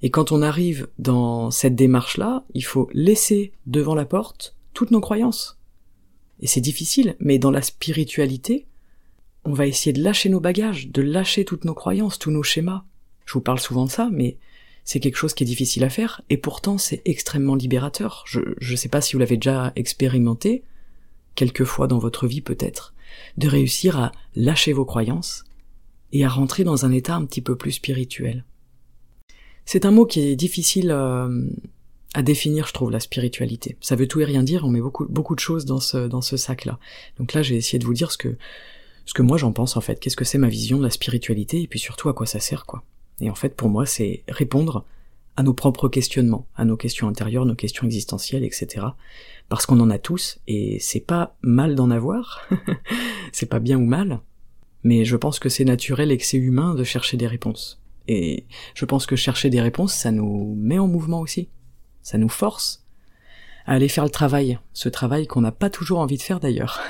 Et 0.02 0.10
quand 0.10 0.32
on 0.32 0.42
arrive 0.42 0.88
dans 0.98 1.52
cette 1.52 1.76
démarche-là, 1.76 2.46
il 2.54 2.64
faut 2.64 2.90
laisser 2.94 3.52
devant 3.66 3.96
la 3.96 4.06
porte 4.06 4.56
toutes 4.74 4.92
nos 4.92 5.02
croyances. 5.02 5.58
Et 6.40 6.48
c'est 6.48 6.62
difficile, 6.62 7.16
mais 7.20 7.38
dans 7.38 7.52
la 7.52 7.62
spiritualité, 7.62 8.66
on 9.44 9.54
va 9.54 9.68
essayer 9.68 9.94
de 9.94 10.02
lâcher 10.02 10.30
nos 10.30 10.40
bagages, 10.40 10.90
de 10.90 11.02
lâcher 11.02 11.44
toutes 11.44 11.66
nos 11.66 11.74
croyances, 11.74 12.20
tous 12.20 12.32
nos 12.32 12.44
schémas. 12.44 12.84
Je 13.26 13.34
vous 13.34 13.42
parle 13.42 13.60
souvent 13.60 13.86
de 13.86 13.92
ça, 13.92 14.10
mais 14.12 14.38
c'est 14.86 15.00
quelque 15.00 15.18
chose 15.18 15.34
qui 15.34 15.44
est 15.44 15.48
difficile 15.48 15.84
à 15.84 15.90
faire, 15.90 16.22
et 16.30 16.38
pourtant 16.38 16.78
c'est 16.78 17.02
extrêmement 17.06 17.56
libérateur. 17.56 18.24
Je 18.26 18.40
ne 18.40 18.76
sais 18.76 18.90
pas 18.90 19.02
si 19.02 19.14
vous 19.14 19.20
l'avez 19.20 19.38
déjà 19.38 19.74
expérimenté, 19.76 20.64
quelques 21.36 21.66
fois 21.66 21.88
dans 21.88 22.00
votre 22.00 22.26
vie 22.26 22.42
peut-être, 22.42 22.94
de 23.38 23.48
réussir 23.48 24.00
à 24.00 24.12
lâcher 24.36 24.74
vos 24.74 24.86
croyances 24.86 25.44
et 26.12 26.26
à 26.26 26.30
rentrer 26.30 26.64
dans 26.64 26.86
un 26.86 26.92
état 26.92 27.16
un 27.16 27.26
petit 27.26 27.42
peu 27.42 27.56
plus 27.56 27.74
spirituel. 27.74 28.46
C'est 29.72 29.86
un 29.86 29.92
mot 29.92 30.08
qui 30.08 30.22
est 30.22 30.36
difficile 30.36 30.90
euh, 30.90 31.48
à 32.16 32.24
définir, 32.24 32.66
je 32.66 32.74
trouve, 32.74 32.90
la 32.90 33.00
spiritualité. 33.00 33.78
Ça 33.82 33.96
veut 33.96 34.08
tout 34.08 34.20
et 34.20 34.26
rien 34.26 34.42
dire, 34.42 34.66
on 34.66 34.70
met 34.70 34.82
beaucoup, 34.82 35.06
beaucoup 35.06 35.36
de 35.36 35.40
choses 35.40 35.66
dans 35.66 35.80
ce, 35.80 36.08
dans 36.08 36.24
ce 36.24 36.38
sac-là. 36.38 36.80
Donc 37.20 37.34
là, 37.34 37.44
j'ai 37.44 37.56
essayé 37.56 37.78
de 37.78 37.86
vous 37.86 37.94
dire 37.94 38.12
ce 38.12 38.18
que, 38.18 38.36
ce 39.06 39.14
que 39.14 39.22
moi 39.22 39.38
j'en 39.38 39.52
pense 39.52 39.78
en 39.78 39.82
fait, 39.82 40.00
qu'est-ce 40.00 40.16
que 40.16 40.26
c'est 40.26 40.40
ma 40.40 40.50
vision 40.50 40.80
de 40.80 40.84
la 40.84 40.90
spiritualité, 40.90 41.62
et 41.62 41.68
puis 41.68 41.78
surtout 41.78 42.10
à 42.10 42.16
quoi 42.16 42.26
ça 42.26 42.40
sert, 42.40 42.66
quoi. 42.66 42.84
Et 43.22 43.30
en 43.30 43.36
fait, 43.36 43.56
pour 43.56 43.70
moi, 43.70 43.86
c'est 43.86 44.24
répondre 44.28 44.86
à 45.38 45.44
nos 45.44 45.54
propres 45.54 45.88
questionnements, 45.88 46.48
à 46.56 46.66
nos 46.66 46.76
questions 46.76 47.08
intérieures, 47.08 47.46
nos 47.46 47.54
questions 47.54 47.86
existentielles, 47.86 48.44
etc. 48.44 48.88
Parce 49.50 49.68
qu'on 49.68 49.80
en 49.82 49.92
a 49.92 50.00
tous, 50.00 50.40
et 50.48 50.80
c'est 50.80 51.00
pas 51.00 51.36
mal 51.44 51.76
d'en 51.76 51.92
avoir, 51.92 52.42
c'est 53.34 53.46
pas 53.46 53.60
bien 53.60 53.78
ou 53.78 53.86
mal, 53.86 54.20
mais 54.82 55.06
je 55.06 55.16
pense 55.16 55.38
que 55.38 55.50
c'est 55.50 55.64
naturel 55.64 56.12
et 56.12 56.18
que 56.18 56.26
c'est 56.26 56.38
humain 56.38 56.74
de 56.74 56.84
chercher 56.84 57.18
des 57.18 57.28
réponses. 57.28 57.79
Et 58.12 58.48
je 58.74 58.86
pense 58.86 59.06
que 59.06 59.16
chercher 59.16 59.52
des 59.52 59.62
réponses, 59.62 59.94
ça 59.94 60.12
nous 60.12 60.56
met 60.58 60.80
en 60.80 60.88
mouvement 60.88 61.20
aussi. 61.20 61.48
Ça 62.02 62.18
nous 62.18 62.28
force 62.28 62.84
à 63.68 63.74
aller 63.74 63.88
faire 63.88 64.04
le 64.04 64.10
travail, 64.10 64.58
ce 64.74 64.90
travail 64.90 65.28
qu'on 65.28 65.42
n'a 65.42 65.52
pas 65.52 65.70
toujours 65.70 66.00
envie 66.00 66.18
de 66.18 66.24
faire 66.24 66.40
d'ailleurs. 66.40 66.82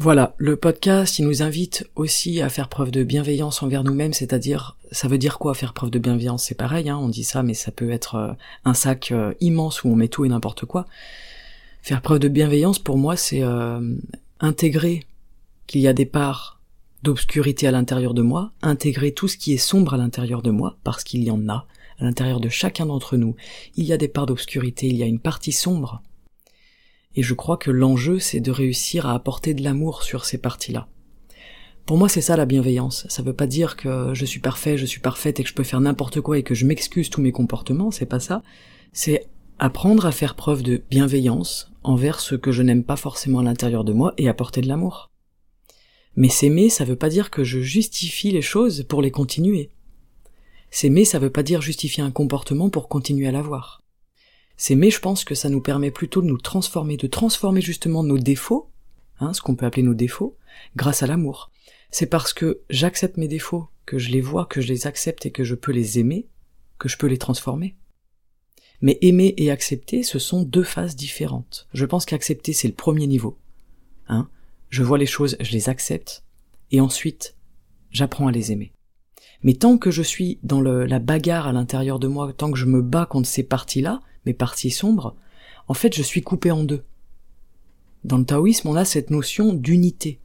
Voilà, 0.00 0.34
le 0.38 0.56
podcast, 0.56 1.20
il 1.20 1.24
nous 1.24 1.44
invite 1.44 1.88
aussi 1.94 2.42
à 2.42 2.48
faire 2.48 2.68
preuve 2.68 2.90
de 2.90 3.04
bienveillance 3.04 3.62
envers 3.62 3.84
nous-mêmes, 3.84 4.12
c'est-à-dire, 4.12 4.76
ça 4.90 5.06
veut 5.06 5.18
dire 5.18 5.38
quoi 5.38 5.54
faire 5.54 5.72
preuve 5.72 5.90
de 5.90 6.00
bienveillance? 6.00 6.42
C'est 6.42 6.56
pareil, 6.56 6.88
hein, 6.88 6.98
on 6.98 7.08
dit 7.08 7.22
ça, 7.22 7.44
mais 7.44 7.54
ça 7.54 7.70
peut 7.70 7.92
être 7.92 8.16
euh, 8.16 8.32
un 8.64 8.74
sac 8.74 9.12
euh, 9.12 9.34
immense 9.38 9.84
où 9.84 9.88
on 9.88 9.94
met 9.94 10.08
tout 10.08 10.24
et 10.24 10.28
n'importe 10.28 10.64
quoi. 10.64 10.86
Faire 11.80 12.02
preuve 12.02 12.18
de 12.18 12.26
bienveillance, 12.26 12.80
pour 12.80 12.98
moi, 12.98 13.16
c'est 13.16 13.44
euh, 13.44 13.96
intégrer 14.40 15.06
qu'il 15.68 15.80
y 15.80 15.86
a 15.86 15.92
des 15.92 16.06
parts 16.06 16.53
d'obscurité 17.04 17.68
à 17.68 17.70
l'intérieur 17.70 18.14
de 18.14 18.22
moi, 18.22 18.52
intégrer 18.62 19.12
tout 19.12 19.28
ce 19.28 19.36
qui 19.36 19.52
est 19.52 19.58
sombre 19.58 19.94
à 19.94 19.96
l'intérieur 19.96 20.42
de 20.42 20.50
moi, 20.50 20.78
parce 20.82 21.04
qu'il 21.04 21.22
y 21.22 21.30
en 21.30 21.48
a, 21.48 21.66
à 22.00 22.04
l'intérieur 22.04 22.40
de 22.40 22.48
chacun 22.48 22.86
d'entre 22.86 23.16
nous. 23.16 23.36
Il 23.76 23.84
y 23.84 23.92
a 23.92 23.96
des 23.96 24.08
parts 24.08 24.26
d'obscurité, 24.26 24.88
il 24.88 24.96
y 24.96 25.02
a 25.02 25.06
une 25.06 25.20
partie 25.20 25.52
sombre, 25.52 26.02
et 27.16 27.22
je 27.22 27.34
crois 27.34 27.56
que 27.56 27.70
l'enjeu, 27.70 28.18
c'est 28.18 28.40
de 28.40 28.50
réussir 28.50 29.06
à 29.06 29.14
apporter 29.14 29.54
de 29.54 29.62
l'amour 29.62 30.02
sur 30.02 30.24
ces 30.24 30.38
parties-là. 30.38 30.88
Pour 31.86 31.98
moi, 31.98 32.08
c'est 32.08 32.22
ça 32.22 32.36
la 32.36 32.46
bienveillance. 32.46 33.06
Ça 33.08 33.22
veut 33.22 33.34
pas 33.34 33.46
dire 33.46 33.76
que 33.76 34.14
je 34.14 34.24
suis 34.24 34.40
parfait, 34.40 34.78
je 34.78 34.86
suis 34.86 35.00
parfaite 35.00 35.38
et 35.38 35.42
que 35.42 35.48
je 35.48 35.54
peux 35.54 35.64
faire 35.64 35.80
n'importe 35.80 36.20
quoi 36.20 36.38
et 36.38 36.42
que 36.42 36.54
je 36.54 36.66
m'excuse 36.66 37.10
tous 37.10 37.20
mes 37.20 37.32
comportements, 37.32 37.90
c'est 37.90 38.06
pas 38.06 38.20
ça. 38.20 38.42
C'est 38.92 39.28
apprendre 39.58 40.06
à 40.06 40.12
faire 40.12 40.34
preuve 40.34 40.62
de 40.62 40.82
bienveillance 40.90 41.70
envers 41.82 42.20
ce 42.20 42.34
que 42.34 42.52
je 42.52 42.62
n'aime 42.62 42.84
pas 42.84 42.96
forcément 42.96 43.40
à 43.40 43.44
l'intérieur 43.44 43.84
de 43.84 43.92
moi 43.92 44.14
et 44.16 44.28
apporter 44.28 44.62
de 44.62 44.68
l'amour. 44.68 45.10
Mais 46.16 46.28
s'aimer, 46.28 46.68
ça 46.68 46.84
veut 46.84 46.96
pas 46.96 47.08
dire 47.08 47.30
que 47.30 47.44
je 47.44 47.60
justifie 47.60 48.30
les 48.30 48.42
choses 48.42 48.84
pour 48.88 49.02
les 49.02 49.10
continuer. 49.10 49.70
S'aimer, 50.70 51.04
ça 51.04 51.18
veut 51.18 51.30
pas 51.30 51.42
dire 51.42 51.60
justifier 51.60 52.02
un 52.02 52.10
comportement 52.10 52.70
pour 52.70 52.88
continuer 52.88 53.28
à 53.28 53.32
l'avoir. 53.32 53.82
Mais 54.70 54.90
je 54.90 55.00
pense 55.00 55.24
que 55.24 55.34
ça 55.34 55.48
nous 55.48 55.60
permet 55.60 55.90
plutôt 55.90 56.22
de 56.22 56.26
nous 56.26 56.38
transformer, 56.38 56.96
de 56.96 57.06
transformer 57.06 57.60
justement 57.60 58.02
nos 58.02 58.18
défauts, 58.18 58.70
hein, 59.20 59.32
ce 59.32 59.40
qu'on 59.40 59.56
peut 59.56 59.66
appeler 59.66 59.82
nos 59.82 59.94
défauts, 59.94 60.36
grâce 60.76 61.02
à 61.02 61.06
l'amour. 61.06 61.50
C'est 61.90 62.06
parce 62.06 62.32
que 62.32 62.60
j'accepte 62.70 63.16
mes 63.16 63.28
défauts, 63.28 63.68
que 63.86 63.98
je 63.98 64.10
les 64.10 64.20
vois, 64.20 64.46
que 64.46 64.60
je 64.60 64.68
les 64.68 64.86
accepte 64.86 65.26
et 65.26 65.30
que 65.30 65.44
je 65.44 65.54
peux 65.54 65.72
les 65.72 65.98
aimer, 65.98 66.28
que 66.78 66.88
je 66.88 66.96
peux 66.96 67.06
les 67.06 67.18
transformer. 67.18 67.76
Mais 68.80 68.98
aimer 69.00 69.34
et 69.36 69.50
accepter, 69.50 70.02
ce 70.02 70.18
sont 70.18 70.42
deux 70.42 70.64
phases 70.64 70.96
différentes. 70.96 71.68
Je 71.72 71.84
pense 71.84 72.04
qu'accepter, 72.04 72.52
c'est 72.52 72.68
le 72.68 72.74
premier 72.74 73.06
niveau. 73.06 73.38
Hein 74.08 74.28
je 74.74 74.82
vois 74.82 74.98
les 74.98 75.06
choses, 75.06 75.36
je 75.38 75.52
les 75.52 75.68
accepte, 75.68 76.24
et 76.72 76.80
ensuite, 76.80 77.36
j'apprends 77.92 78.26
à 78.26 78.32
les 78.32 78.50
aimer. 78.50 78.72
Mais 79.44 79.54
tant 79.54 79.78
que 79.78 79.92
je 79.92 80.02
suis 80.02 80.40
dans 80.42 80.60
la 80.60 80.98
bagarre 80.98 81.46
à 81.46 81.52
l'intérieur 81.52 82.00
de 82.00 82.08
moi, 82.08 82.32
tant 82.32 82.50
que 82.50 82.58
je 82.58 82.66
me 82.66 82.82
bats 82.82 83.06
contre 83.06 83.28
ces 83.28 83.44
parties-là, 83.44 84.00
mes 84.26 84.34
parties 84.34 84.72
sombres, 84.72 85.14
en 85.68 85.74
fait 85.74 85.94
je 85.94 86.02
suis 86.02 86.22
coupé 86.22 86.50
en 86.50 86.64
deux. 86.64 86.82
Dans 88.02 88.18
le 88.18 88.24
taoïsme, 88.24 88.66
on 88.66 88.74
a 88.74 88.84
cette 88.84 89.10
notion 89.10 89.52
d'unité. 89.52 90.18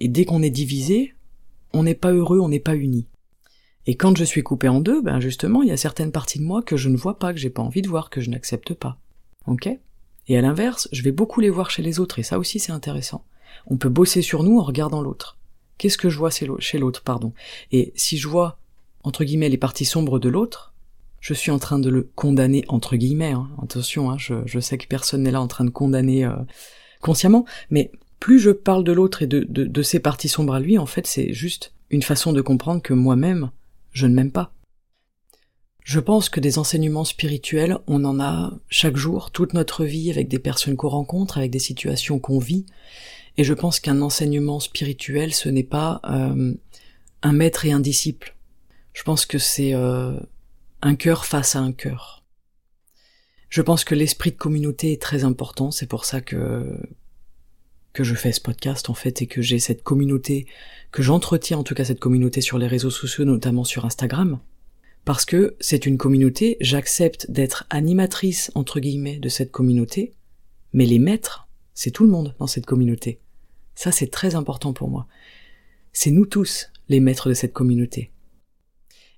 Et 0.00 0.08
dès 0.08 0.24
qu'on 0.24 0.42
est 0.42 0.48
divisé, 0.48 1.14
on 1.74 1.82
n'est 1.82 1.94
pas 1.94 2.12
heureux, 2.12 2.40
on 2.40 2.48
n'est 2.48 2.60
pas 2.60 2.76
uni. 2.76 3.08
Et 3.84 3.96
quand 3.96 4.16
je 4.16 4.24
suis 4.24 4.42
coupé 4.42 4.68
en 4.68 4.80
deux, 4.80 5.02
ben 5.02 5.20
justement, 5.20 5.62
il 5.62 5.68
y 5.68 5.72
a 5.72 5.76
certaines 5.76 6.12
parties 6.12 6.38
de 6.38 6.44
moi 6.44 6.62
que 6.62 6.78
je 6.78 6.88
ne 6.88 6.96
vois 6.96 7.18
pas, 7.18 7.34
que 7.34 7.40
j'ai 7.40 7.50
pas 7.50 7.62
envie 7.62 7.82
de 7.82 7.88
voir, 7.88 8.08
que 8.08 8.22
je 8.22 8.30
n'accepte 8.30 8.72
pas. 8.72 8.98
Ok? 9.46 9.68
Et 10.28 10.38
à 10.38 10.40
l'inverse, 10.40 10.88
je 10.92 11.02
vais 11.02 11.12
beaucoup 11.12 11.42
les 11.42 11.50
voir 11.50 11.68
chez 11.68 11.82
les 11.82 12.00
autres, 12.00 12.18
et 12.18 12.22
ça 12.22 12.38
aussi 12.38 12.58
c'est 12.58 12.72
intéressant. 12.72 13.26
On 13.66 13.76
peut 13.76 13.88
bosser 13.88 14.22
sur 14.22 14.42
nous 14.42 14.58
en 14.58 14.62
regardant 14.62 15.02
l'autre. 15.02 15.38
Qu'est-ce 15.78 15.98
que 15.98 16.10
je 16.10 16.18
vois 16.18 16.30
chez 16.30 16.78
l'autre, 16.78 17.02
pardon? 17.02 17.32
Et 17.72 17.92
si 17.96 18.18
je 18.18 18.28
vois, 18.28 18.58
entre 19.02 19.24
guillemets, 19.24 19.48
les 19.48 19.58
parties 19.58 19.84
sombres 19.84 20.18
de 20.18 20.28
l'autre, 20.28 20.72
je 21.20 21.34
suis 21.34 21.50
en 21.50 21.58
train 21.58 21.78
de 21.78 21.88
le 21.88 22.10
condamner, 22.14 22.64
entre 22.68 22.96
guillemets, 22.96 23.32
hein. 23.32 23.48
attention, 23.62 24.10
hein, 24.10 24.16
je, 24.18 24.60
sais 24.60 24.76
que 24.76 24.86
personne 24.86 25.22
n'est 25.22 25.30
là 25.30 25.40
en 25.40 25.46
train 25.46 25.64
de 25.64 25.70
condamner 25.70 26.24
euh, 26.24 26.34
consciemment, 27.00 27.44
mais 27.70 27.92
plus 28.18 28.38
je 28.38 28.50
parle 28.50 28.84
de 28.84 28.92
l'autre 28.92 29.22
et 29.22 29.26
de, 29.26 29.46
de, 29.48 29.64
de 29.64 29.82
ses 29.82 30.00
parties 30.00 30.28
sombres 30.28 30.54
à 30.54 30.60
lui, 30.60 30.78
en 30.78 30.86
fait, 30.86 31.06
c'est 31.06 31.32
juste 31.32 31.72
une 31.90 32.02
façon 32.02 32.32
de 32.32 32.40
comprendre 32.40 32.82
que 32.82 32.92
moi-même, 32.92 33.50
je 33.92 34.06
ne 34.06 34.14
m'aime 34.14 34.32
pas. 34.32 34.52
Je 35.84 36.00
pense 36.00 36.28
que 36.28 36.40
des 36.40 36.58
enseignements 36.58 37.04
spirituels, 37.04 37.78
on 37.86 38.04
en 38.04 38.20
a 38.20 38.52
chaque 38.68 38.96
jour, 38.96 39.30
toute 39.30 39.52
notre 39.52 39.84
vie, 39.84 40.10
avec 40.10 40.28
des 40.28 40.38
personnes 40.38 40.76
qu'on 40.76 40.88
rencontre, 40.88 41.38
avec 41.38 41.50
des 41.50 41.58
situations 41.58 42.18
qu'on 42.18 42.38
vit, 42.38 42.66
et 43.36 43.44
je 43.44 43.54
pense 43.54 43.80
qu'un 43.80 44.00
enseignement 44.02 44.60
spirituel, 44.60 45.32
ce 45.32 45.48
n'est 45.48 45.62
pas 45.62 46.00
euh, 46.04 46.54
un 47.22 47.32
maître 47.32 47.64
et 47.64 47.72
un 47.72 47.80
disciple. 47.80 48.36
Je 48.92 49.02
pense 49.02 49.24
que 49.26 49.38
c'est 49.38 49.74
euh, 49.74 50.18
un 50.82 50.94
cœur 50.94 51.24
face 51.24 51.56
à 51.56 51.60
un 51.60 51.72
cœur. 51.72 52.24
Je 53.48 53.62
pense 53.62 53.84
que 53.84 53.94
l'esprit 53.94 54.32
de 54.32 54.36
communauté 54.36 54.92
est 54.92 55.02
très 55.02 55.24
important, 55.24 55.70
c'est 55.70 55.86
pour 55.86 56.04
ça 56.04 56.20
que 56.20 56.80
que 57.92 58.04
je 58.04 58.14
fais 58.14 58.32
ce 58.32 58.40
podcast 58.40 58.88
en 58.88 58.94
fait 58.94 59.20
et 59.20 59.26
que 59.26 59.42
j'ai 59.42 59.58
cette 59.58 59.82
communauté, 59.82 60.46
que 60.92 61.02
j'entretiens 61.02 61.58
en 61.58 61.62
tout 61.62 61.74
cas 61.74 61.84
cette 61.84 62.00
communauté 62.00 62.40
sur 62.40 62.56
les 62.56 62.66
réseaux 62.66 62.90
sociaux, 62.90 63.26
notamment 63.26 63.64
sur 63.64 63.84
Instagram, 63.84 64.38
parce 65.04 65.24
que 65.24 65.56
c'est 65.60 65.84
une 65.84 65.98
communauté, 65.98 66.56
j'accepte 66.60 67.30
d'être 67.30 67.66
animatrice 67.70 68.50
entre 68.54 68.80
guillemets 68.80 69.18
de 69.18 69.28
cette 69.28 69.50
communauté, 69.50 70.14
mais 70.72 70.86
les 70.86 70.98
maîtres, 70.98 71.48
c'est 71.74 71.90
tout 71.90 72.04
le 72.04 72.10
monde 72.10 72.34
dans 72.38 72.46
cette 72.46 72.66
communauté. 72.66 73.20
Ça 73.74 73.92
c'est 73.92 74.10
très 74.10 74.34
important 74.34 74.72
pour 74.72 74.88
moi. 74.88 75.06
C'est 75.92 76.10
nous 76.10 76.26
tous 76.26 76.70
les 76.88 77.00
maîtres 77.00 77.28
de 77.28 77.34
cette 77.34 77.52
communauté. 77.52 78.10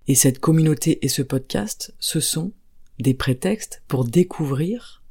Et 0.07 0.15
cette 0.15 0.39
communauté 0.39 1.05
et 1.05 1.09
ce 1.09 1.23
podcast, 1.23 1.95
ce 1.99 2.21
sont 2.21 2.53
des 2.99 3.15
prétextes 3.15 3.83
pour 3.89 4.05
découvrir 4.05 5.03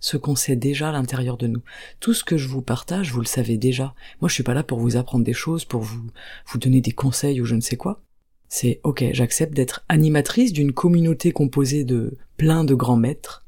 ce 0.00 0.18
qu'on 0.18 0.36
sait 0.36 0.56
déjà 0.56 0.90
à 0.90 0.92
l'intérieur 0.92 1.38
de 1.38 1.46
nous. 1.46 1.62
Tout 1.98 2.12
ce 2.12 2.24
que 2.24 2.36
je 2.36 2.46
vous 2.46 2.60
partage, 2.60 3.10
vous 3.10 3.20
le 3.20 3.26
savez 3.26 3.56
déjà. 3.56 3.94
Moi, 4.20 4.28
je 4.28 4.34
suis 4.34 4.42
pas 4.42 4.52
là 4.52 4.62
pour 4.62 4.78
vous 4.78 4.96
apprendre 4.96 5.24
des 5.24 5.32
choses, 5.32 5.64
pour 5.64 5.80
vous, 5.80 6.10
vous 6.46 6.58
donner 6.58 6.82
des 6.82 6.92
conseils 6.92 7.40
ou 7.40 7.46
je 7.46 7.54
ne 7.54 7.62
sais 7.62 7.78
quoi. 7.78 8.02
C'est 8.50 8.80
ok, 8.82 9.02
j'accepte 9.12 9.54
d'être 9.54 9.82
animatrice 9.88 10.52
d'une 10.52 10.72
communauté 10.72 11.32
composée 11.32 11.84
de 11.84 12.18
plein 12.36 12.64
de 12.64 12.74
grands 12.74 12.98
maîtres, 12.98 13.46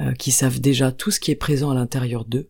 euh, 0.00 0.12
qui 0.12 0.30
savent 0.30 0.60
déjà 0.60 0.92
tout 0.92 1.10
ce 1.10 1.18
qui 1.18 1.32
est 1.32 1.36
présent 1.36 1.70
à 1.70 1.74
l'intérieur 1.74 2.24
d'eux, 2.24 2.48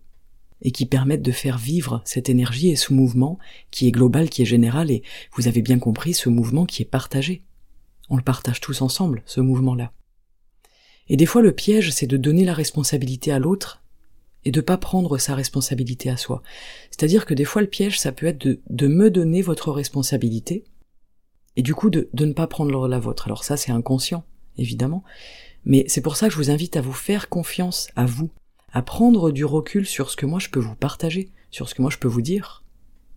et 0.62 0.70
qui 0.70 0.87
permettent 0.87 1.22
de 1.22 1.33
faire 1.33 1.59
vivre 1.59 2.03
cette 2.05 2.29
énergie 2.29 2.70
et 2.70 2.77
ce 2.77 2.92
mouvement 2.92 3.38
qui 3.70 3.88
est 3.88 3.92
global, 3.92 4.31
qui 4.31 4.42
est 4.42 4.46
général, 4.46 4.90
et 4.90 5.03
vous 5.35 5.48
avez 5.48 5.62
bien 5.62 5.79
compris, 5.79 6.14
ce 6.14 6.29
mouvement 6.29 6.66
qui 6.66 6.83
est 6.83 6.87
partagé. 6.87 7.42
On 8.09 8.16
le 8.16 8.22
partage 8.22 8.61
tous 8.61 8.83
ensemble, 8.83 9.22
ce 9.27 9.40
mouvement-là. 9.40 9.92
Et 11.09 11.16
des 11.16 11.27
fois, 11.27 11.42
le 11.42 11.53
piège, 11.53 11.90
c'est 11.92 12.07
de 12.07 12.16
donner 12.16 12.44
la 12.44 12.55
responsabilité 12.55 13.33
à 13.33 13.38
l'autre 13.38 13.83
et 14.44 14.51
de 14.51 14.61
pas 14.61 14.77
prendre 14.77 15.18
sa 15.18 15.35
responsabilité 15.35 16.11
à 16.11 16.16
soi. 16.16 16.42
C'est-à-dire 16.90 17.27
que 17.27 17.35
des 17.35 17.44
fois, 17.44 17.62
le 17.62 17.68
piège, 17.68 17.98
ça 17.98 18.12
peut 18.12 18.27
être 18.27 18.46
de, 18.46 18.87
me 18.87 19.11
donner 19.11 19.42
votre 19.42 19.70
responsabilité 19.72 20.64
et 21.57 21.62
du 21.62 21.75
coup 21.75 21.90
de 21.90 22.09
ne 22.12 22.33
pas 22.33 22.46
prendre 22.46 22.88
la 22.88 22.98
vôtre. 22.98 23.27
Alors 23.27 23.44
ça, 23.44 23.57
c'est 23.57 23.72
inconscient, 23.72 24.25
évidemment. 24.57 25.05
Mais 25.64 25.85
c'est 25.88 26.01
pour 26.01 26.16
ça 26.16 26.27
que 26.27 26.33
je 26.33 26.38
vous 26.38 26.51
invite 26.51 26.77
à 26.77 26.81
vous 26.81 26.92
faire 26.92 27.29
confiance 27.29 27.88
à 27.94 28.05
vous, 28.05 28.31
à 28.72 28.82
prendre 28.82 29.30
du 29.30 29.44
recul 29.44 29.87
sur 29.87 30.11
ce 30.11 30.16
que 30.16 30.26
moi 30.26 30.38
je 30.38 30.48
peux 30.48 30.61
vous 30.61 30.74
partager, 30.74 31.30
sur 31.50 31.68
ce 31.68 31.74
que 31.74 31.82
moi 31.82 31.90
je 31.90 31.98
peux 31.98 32.08
vous 32.08 32.22
dire. 32.22 32.64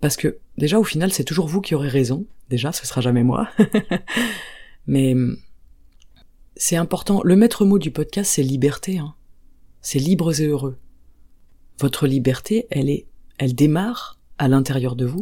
Parce 0.01 0.17
que 0.17 0.37
déjà 0.57 0.79
au 0.79 0.83
final 0.83 1.11
c'est 1.11 1.23
toujours 1.23 1.47
vous 1.47 1.61
qui 1.61 1.75
aurez 1.75 1.89
raison, 1.89 2.25
déjà 2.49 2.71
ce 2.71 2.85
sera 2.85 3.01
jamais 3.01 3.23
moi. 3.23 3.49
Mais 4.87 5.15
c'est 6.55 6.75
important. 6.75 7.21
Le 7.23 7.35
maître 7.35 7.65
mot 7.65 7.79
du 7.79 7.91
podcast, 7.91 8.31
c'est 8.33 8.43
liberté. 8.43 8.99
Hein. 8.99 9.15
C'est 9.81 9.99
libres 9.99 10.39
et 10.41 10.45
heureux. 10.45 10.77
Votre 11.79 12.07
liberté, 12.07 12.67
elle 12.69 12.89
est, 12.89 13.07
elle 13.37 13.55
démarre 13.55 14.19
à 14.37 14.47
l'intérieur 14.47 14.95
de 14.95 15.05
vous. 15.05 15.21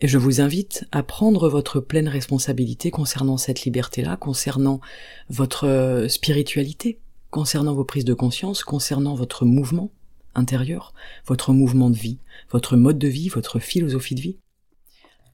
Et 0.00 0.08
je 0.08 0.16
vous 0.16 0.40
invite 0.40 0.86
à 0.92 1.02
prendre 1.02 1.48
votre 1.48 1.80
pleine 1.80 2.08
responsabilité 2.08 2.90
concernant 2.90 3.36
cette 3.36 3.62
liberté-là, 3.64 4.16
concernant 4.16 4.80
votre 5.28 5.66
euh, 5.66 6.08
spiritualité, 6.08 7.00
concernant 7.30 7.74
vos 7.74 7.84
prises 7.84 8.04
de 8.04 8.14
conscience, 8.14 8.64
concernant 8.64 9.14
votre 9.14 9.44
mouvement 9.44 9.90
intérieur, 10.34 10.94
votre 11.26 11.52
mouvement 11.52 11.90
de 11.90 11.96
vie, 11.96 12.18
votre 12.50 12.76
mode 12.76 12.98
de 12.98 13.08
vie, 13.08 13.28
votre 13.28 13.58
philosophie 13.58 14.14
de 14.14 14.20
vie. 14.20 14.36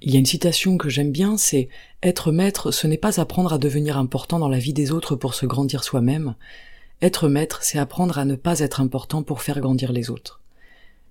Il 0.01 0.13
y 0.13 0.17
a 0.17 0.19
une 0.19 0.27
citation 0.27 0.77
que 0.77 0.89
j'aime 0.89 1.13
bien, 1.13 1.37
c'est 1.37 1.69
Être 2.03 2.33
maître, 2.33 2.71
ce 2.71 2.87
n'est 2.87 2.99
pas 2.99 3.21
apprendre 3.21 3.53
à 3.53 3.59
devenir 3.59 3.97
important 3.97 4.39
dans 4.39 4.49
la 4.49 4.59
vie 4.59 4.73
des 4.73 4.91
autres 4.91 5.17
pour 5.17 5.35
se 5.35 5.47
grandir 5.47 5.85
soi-même. 5.85 6.35
Être 7.01 7.29
maître, 7.29 7.61
c'est 7.63 7.79
apprendre 7.79 8.19
à 8.19 8.25
ne 8.25 8.35
pas 8.35 8.61
être 8.61 8.81
important 8.81 9.23
pour 9.23 9.41
faire 9.41 9.61
grandir 9.61 9.93
les 9.93 10.11
autres. 10.11 10.41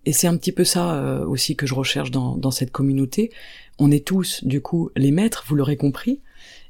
Et 0.05 0.11
c'est 0.11 0.27
un 0.27 0.37
petit 0.37 0.51
peu 0.51 0.65
ça 0.65 0.95
euh, 0.95 1.25
aussi 1.25 1.55
que 1.55 1.65
je 1.65 1.73
recherche 1.73 2.11
dans, 2.11 2.35
dans 2.35 2.51
cette 2.51 2.71
communauté. 2.71 3.31
On 3.79 3.89
est 3.89 4.05
tous, 4.05 4.43
du 4.43 4.61
coup, 4.61 4.89
les 4.95 5.11
maîtres, 5.11 5.45
vous 5.47 5.55
l'aurez 5.55 5.77
compris. 5.77 6.19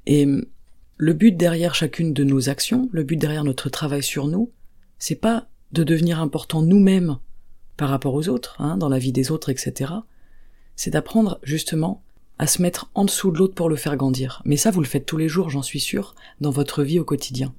Et 0.05 0.27
le 0.97 1.13
but 1.13 1.35
derrière 1.35 1.75
chacune 1.75 2.13
de 2.13 2.23
nos 2.23 2.49
actions, 2.49 2.89
le 2.91 3.03
but 3.03 3.17
derrière 3.17 3.43
notre 3.43 3.69
travail 3.69 4.03
sur 4.03 4.27
nous, 4.27 4.51
c'est 4.99 5.15
pas 5.15 5.47
de 5.71 5.83
devenir 5.83 6.19
important 6.19 6.61
nous-mêmes 6.61 7.17
par 7.77 7.89
rapport 7.89 8.13
aux 8.13 8.29
autres, 8.29 8.55
hein, 8.59 8.77
dans 8.77 8.89
la 8.89 8.99
vie 8.99 9.11
des 9.11 9.31
autres, 9.31 9.49
etc. 9.49 9.91
C'est 10.75 10.91
d'apprendre 10.91 11.39
justement 11.43 12.03
à 12.37 12.47
se 12.47 12.61
mettre 12.61 12.89
en 12.93 13.05
dessous 13.05 13.31
de 13.31 13.37
l'autre 13.37 13.55
pour 13.55 13.69
le 13.69 13.75
faire 13.75 13.97
grandir. 13.97 14.41
Mais 14.45 14.57
ça, 14.57 14.71
vous 14.71 14.81
le 14.81 14.87
faites 14.87 15.05
tous 15.05 15.17
les 15.17 15.27
jours, 15.27 15.49
j'en 15.49 15.61
suis 15.61 15.79
sûr, 15.79 16.15
dans 16.41 16.51
votre 16.51 16.83
vie 16.83 16.99
au 16.99 17.05
quotidien. 17.05 17.53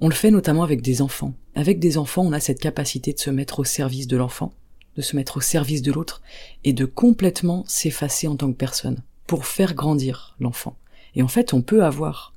On 0.00 0.08
le 0.08 0.14
fait 0.14 0.30
notamment 0.30 0.62
avec 0.62 0.82
des 0.82 1.02
enfants. 1.02 1.34
Avec 1.54 1.78
des 1.78 1.98
enfants, 1.98 2.22
on 2.22 2.32
a 2.32 2.40
cette 2.40 2.60
capacité 2.60 3.12
de 3.12 3.18
se 3.18 3.30
mettre 3.30 3.60
au 3.60 3.64
service 3.64 4.06
de 4.06 4.16
l'enfant, 4.16 4.52
de 4.96 5.02
se 5.02 5.16
mettre 5.16 5.38
au 5.38 5.40
service 5.40 5.82
de 5.82 5.92
l'autre, 5.92 6.22
et 6.64 6.72
de 6.72 6.84
complètement 6.84 7.64
s'effacer 7.66 8.28
en 8.28 8.36
tant 8.36 8.50
que 8.52 8.56
personne, 8.58 9.02
pour 9.26 9.46
faire 9.46 9.74
grandir 9.74 10.36
l'enfant. 10.40 10.76
Et 11.14 11.22
en 11.22 11.28
fait, 11.28 11.54
on 11.54 11.62
peut 11.62 11.84
avoir 11.84 12.34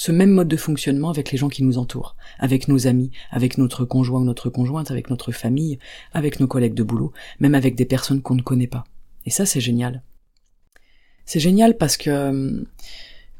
ce 0.00 0.12
même 0.12 0.30
mode 0.30 0.48
de 0.48 0.56
fonctionnement 0.56 1.10
avec 1.10 1.30
les 1.30 1.36
gens 1.36 1.50
qui 1.50 1.62
nous 1.62 1.76
entourent, 1.76 2.16
avec 2.38 2.68
nos 2.68 2.86
amis, 2.86 3.10
avec 3.30 3.58
notre 3.58 3.84
conjoint 3.84 4.22
ou 4.22 4.24
notre 4.24 4.48
conjointe, 4.48 4.90
avec 4.90 5.10
notre 5.10 5.30
famille, 5.30 5.78
avec 6.14 6.40
nos 6.40 6.46
collègues 6.46 6.72
de 6.72 6.82
boulot, 6.82 7.12
même 7.38 7.54
avec 7.54 7.74
des 7.74 7.84
personnes 7.84 8.22
qu'on 8.22 8.34
ne 8.34 8.40
connaît 8.40 8.66
pas. 8.66 8.84
Et 9.26 9.30
ça, 9.30 9.44
c'est 9.44 9.60
génial. 9.60 10.02
C'est 11.26 11.38
génial 11.38 11.76
parce 11.76 11.98
que 11.98 12.08
euh, 12.08 12.62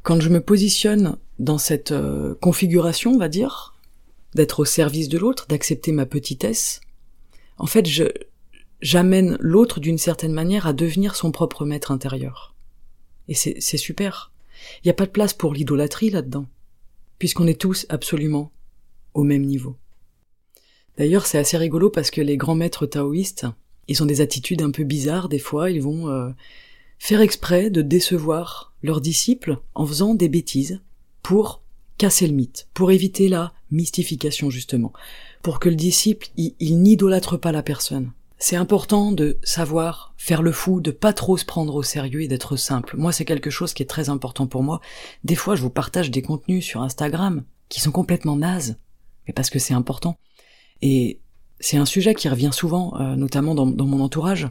quand 0.03 0.21
je 0.21 0.29
me 0.29 0.39
positionne 0.39 1.17
dans 1.39 1.57
cette 1.57 1.93
euh, 1.93 2.35
configuration, 2.35 3.13
on 3.13 3.17
va 3.17 3.27
dire, 3.27 3.73
d'être 4.35 4.59
au 4.59 4.65
service 4.65 5.09
de 5.09 5.17
l'autre, 5.17 5.47
d'accepter 5.47 5.91
ma 5.91 6.05
petitesse, 6.05 6.79
en 7.57 7.65
fait, 7.65 7.87
je, 7.87 8.03
j'amène 8.83 9.35
l'autre 9.39 9.79
d'une 9.79 9.97
certaine 9.97 10.31
manière 10.31 10.67
à 10.67 10.73
devenir 10.73 11.15
son 11.15 11.31
propre 11.31 11.65
maître 11.65 11.89
intérieur. 11.89 12.53
Et 13.27 13.33
c'est, 13.33 13.55
c'est 13.59 13.77
super. 13.77 14.30
Il 14.77 14.87
n'y 14.87 14.91
a 14.91 14.95
pas 14.95 15.05
de 15.05 15.11
place 15.11 15.33
pour 15.33 15.53
l'idolâtrie 15.53 16.09
là-dedans, 16.09 16.45
puisqu'on 17.19 17.47
est 17.47 17.59
tous 17.59 17.85
absolument 17.89 18.51
au 19.13 19.23
même 19.23 19.43
niveau. 19.43 19.77
D'ailleurs, 20.97 21.25
c'est 21.25 21.37
assez 21.37 21.57
rigolo 21.57 21.89
parce 21.89 22.11
que 22.11 22.21
les 22.21 22.37
grands 22.37 22.55
maîtres 22.55 22.85
taoïstes, 22.85 23.47
ils 23.87 24.01
ont 24.03 24.05
des 24.05 24.21
attitudes 24.21 24.61
un 24.61 24.71
peu 24.71 24.83
bizarres 24.83 25.29
des 25.29 25.39
fois, 25.39 25.71
ils 25.71 25.81
vont 25.81 26.09
euh, 26.09 26.29
faire 26.99 27.21
exprès 27.21 27.69
de 27.69 27.81
décevoir 27.81 28.73
leurs 28.83 29.01
disciples 29.01 29.57
en 29.75 29.85
faisant 29.85 30.13
des 30.13 30.29
bêtises 30.29 30.81
pour 31.23 31.61
casser 31.97 32.27
le 32.27 32.33
mythe, 32.33 32.67
pour 32.73 32.91
éviter 32.91 33.27
la 33.27 33.53
mystification 33.69 34.49
justement, 34.49 34.91
pour 35.43 35.59
que 35.59 35.69
le 35.69 35.75
disciple, 35.75 36.27
il, 36.37 36.81
n'idolâtre 36.81 37.37
pas 37.37 37.51
la 37.51 37.63
personne. 37.63 38.11
C'est 38.43 38.55
important 38.55 39.11
de 39.11 39.37
savoir 39.43 40.15
faire 40.17 40.41
le 40.41 40.51
fou, 40.51 40.81
de 40.81 40.89
pas 40.89 41.13
trop 41.13 41.37
se 41.37 41.45
prendre 41.45 41.75
au 41.75 41.83
sérieux 41.83 42.23
et 42.23 42.27
d'être 42.27 42.57
simple. 42.57 42.97
Moi, 42.97 43.11
c'est 43.11 43.23
quelque 43.23 43.51
chose 43.51 43.71
qui 43.71 43.83
est 43.83 43.85
très 43.85 44.09
important 44.09 44.47
pour 44.47 44.63
moi. 44.63 44.81
Des 45.23 45.35
fois, 45.35 45.53
je 45.53 45.61
vous 45.61 45.69
partage 45.69 46.09
des 46.09 46.23
contenus 46.23 46.65
sur 46.65 46.81
Instagram 46.81 47.43
qui 47.69 47.79
sont 47.81 47.91
complètement 47.91 48.35
nazes, 48.35 48.79
mais 49.27 49.33
parce 49.33 49.51
que 49.51 49.59
c'est 49.59 49.75
important. 49.75 50.17
Et 50.81 51.19
c'est 51.59 51.77
un 51.77 51.85
sujet 51.85 52.15
qui 52.15 52.29
revient 52.29 52.49
souvent, 52.51 52.99
euh, 52.99 53.15
notamment 53.15 53.53
dans, 53.53 53.67
mon 53.67 54.01
entourage 54.01 54.49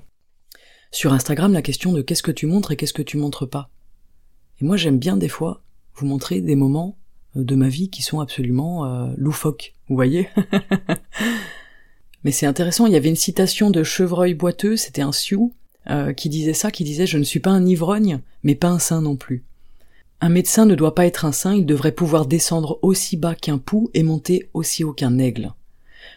sur 0.92 1.12
Instagram 1.12 1.52
la 1.52 1.60
question 1.60 1.92
de 1.92 2.00
qu'est-ce 2.00 2.22
que 2.22 2.30
tu 2.30 2.46
montres 2.46 2.70
et 2.70 2.76
qu'est-ce 2.76 2.94
que 2.94 3.02
tu 3.02 3.16
montres 3.16 3.50
pas. 3.50 3.70
Et 4.60 4.64
moi 4.64 4.76
j'aime 4.76 5.00
bien 5.00 5.16
des 5.16 5.28
fois 5.28 5.62
vous 5.94 6.06
montrer 6.06 6.40
des 6.40 6.54
moments 6.54 6.96
euh, 7.36 7.42
de 7.42 7.56
ma 7.56 7.68
vie 7.68 7.90
qui 7.90 8.02
sont 8.02 8.20
absolument 8.20 8.84
euh, 8.84 9.12
loufoques, 9.16 9.74
vous 9.88 9.96
voyez 9.96 10.28
Mais 12.24 12.32
c'est 12.32 12.46
intéressant, 12.46 12.86
il 12.86 12.92
y 12.92 12.96
avait 12.96 13.08
une 13.08 13.16
citation 13.16 13.70
de 13.70 13.82
Chevreuil 13.82 14.34
boiteux, 14.34 14.76
c'était 14.76 15.02
un 15.02 15.12
Sioux, 15.12 15.54
euh, 15.88 16.12
qui 16.12 16.28
disait 16.28 16.54
ça, 16.54 16.70
qui 16.70 16.84
disait 16.84 17.06
«Je 17.08 17.18
ne 17.18 17.24
suis 17.24 17.40
pas 17.40 17.50
un 17.50 17.64
ivrogne, 17.64 18.20
mais 18.42 18.54
pas 18.54 18.68
un 18.68 18.78
saint 18.78 19.00
non 19.00 19.16
plus. 19.16 19.44
Un 20.20 20.28
médecin 20.28 20.66
ne 20.66 20.74
doit 20.74 20.94
pas 20.94 21.06
être 21.06 21.24
un 21.24 21.32
saint, 21.32 21.54
il 21.54 21.64
devrait 21.64 21.92
pouvoir 21.92 22.26
descendre 22.26 22.78
aussi 22.82 23.16
bas 23.16 23.34
qu'un 23.34 23.56
pou 23.56 23.90
et 23.94 24.02
monter 24.02 24.50
aussi 24.52 24.84
haut 24.84 24.92
qu'un 24.92 25.18
aigle. 25.18 25.54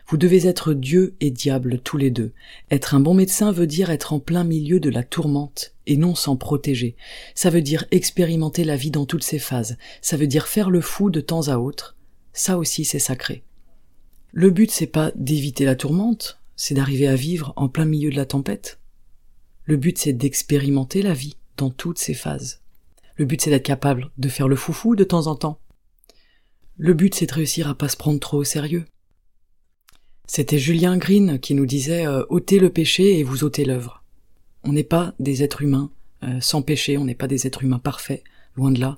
Vous 0.07 0.17
devez 0.17 0.47
être 0.47 0.73
Dieu 0.73 1.15
et 1.21 1.31
diable 1.31 1.79
tous 1.79 1.95
les 1.95 2.11
deux. 2.11 2.33
Être 2.69 2.95
un 2.95 2.99
bon 2.99 3.13
médecin 3.13 3.53
veut 3.53 3.67
dire 3.67 3.89
être 3.89 4.11
en 4.11 4.19
plein 4.19 4.43
milieu 4.43 4.81
de 4.81 4.89
la 4.89 5.03
tourmente 5.03 5.73
et 5.87 5.95
non 5.95 6.15
s'en 6.15 6.35
protéger. 6.35 6.97
Ça 7.35 7.49
veut 7.49 7.61
dire 7.61 7.85
expérimenter 7.91 8.65
la 8.65 8.75
vie 8.75 8.91
dans 8.91 9.05
toutes 9.05 9.23
ses 9.23 9.39
phases. 9.39 9.77
Ça 10.01 10.17
veut 10.17 10.27
dire 10.27 10.47
faire 10.47 10.69
le 10.69 10.81
fou 10.81 11.09
de 11.09 11.21
temps 11.21 11.47
à 11.47 11.57
autre. 11.57 11.95
Ça 12.33 12.57
aussi 12.57 12.83
c'est 12.83 12.99
sacré. 12.99 13.43
Le 14.35 14.49
but 14.49 14.71
c'est 14.71 14.87
pas 14.87 15.11
d'éviter 15.13 15.63
la 15.63 15.75
tourmente, 15.75 16.39
c'est 16.55 16.73
d'arriver 16.73 17.07
à 17.07 17.15
vivre 17.15 17.53
en 17.55 17.69
plein 17.69 17.85
milieu 17.85 18.09
de 18.09 18.15
la 18.15 18.25
tempête. 18.25 18.79
Le 19.63 19.77
but 19.77 19.95
c'est 19.99 20.13
d'expérimenter 20.13 21.03
la 21.03 21.13
vie 21.13 21.37
dans 21.55 21.69
toutes 21.69 21.99
ses 21.99 22.15
phases. 22.15 22.61
Le 23.15 23.25
but 23.25 23.39
c'est 23.39 23.51
d'être 23.51 23.61
capable 23.61 24.09
de 24.17 24.29
faire 24.29 24.47
le 24.47 24.55
foufou 24.55 24.95
de 24.95 25.03
temps 25.03 25.27
en 25.27 25.35
temps. 25.35 25.59
Le 26.77 26.95
but 26.95 27.13
c'est 27.13 27.27
de 27.27 27.33
réussir 27.33 27.69
à 27.69 27.75
pas 27.75 27.89
se 27.89 27.95
prendre 27.95 28.19
trop 28.19 28.37
au 28.37 28.43
sérieux. 28.43 28.85
C'était 30.25 30.57
Julien 30.57 30.97
Green 30.97 31.37
qui 31.37 31.53
nous 31.53 31.67
disait 31.67 32.07
euh, 32.07 32.23
ôtez 32.29 32.57
le 32.57 32.71
péché 32.71 33.19
et 33.19 33.23
vous 33.23 33.43
ôtez 33.43 33.65
l'œuvre. 33.65 34.03
On 34.63 34.73
n'est 34.73 34.83
pas 34.83 35.13
des 35.19 35.43
êtres 35.43 35.61
humains 35.61 35.91
euh, 36.23 36.41
sans 36.41 36.63
péché, 36.63 36.97
on 36.97 37.05
n'est 37.05 37.13
pas 37.13 37.27
des 37.27 37.45
êtres 37.45 37.63
humains 37.63 37.77
parfaits, 37.77 38.23
loin 38.55 38.71
de 38.71 38.79
là. 38.79 38.97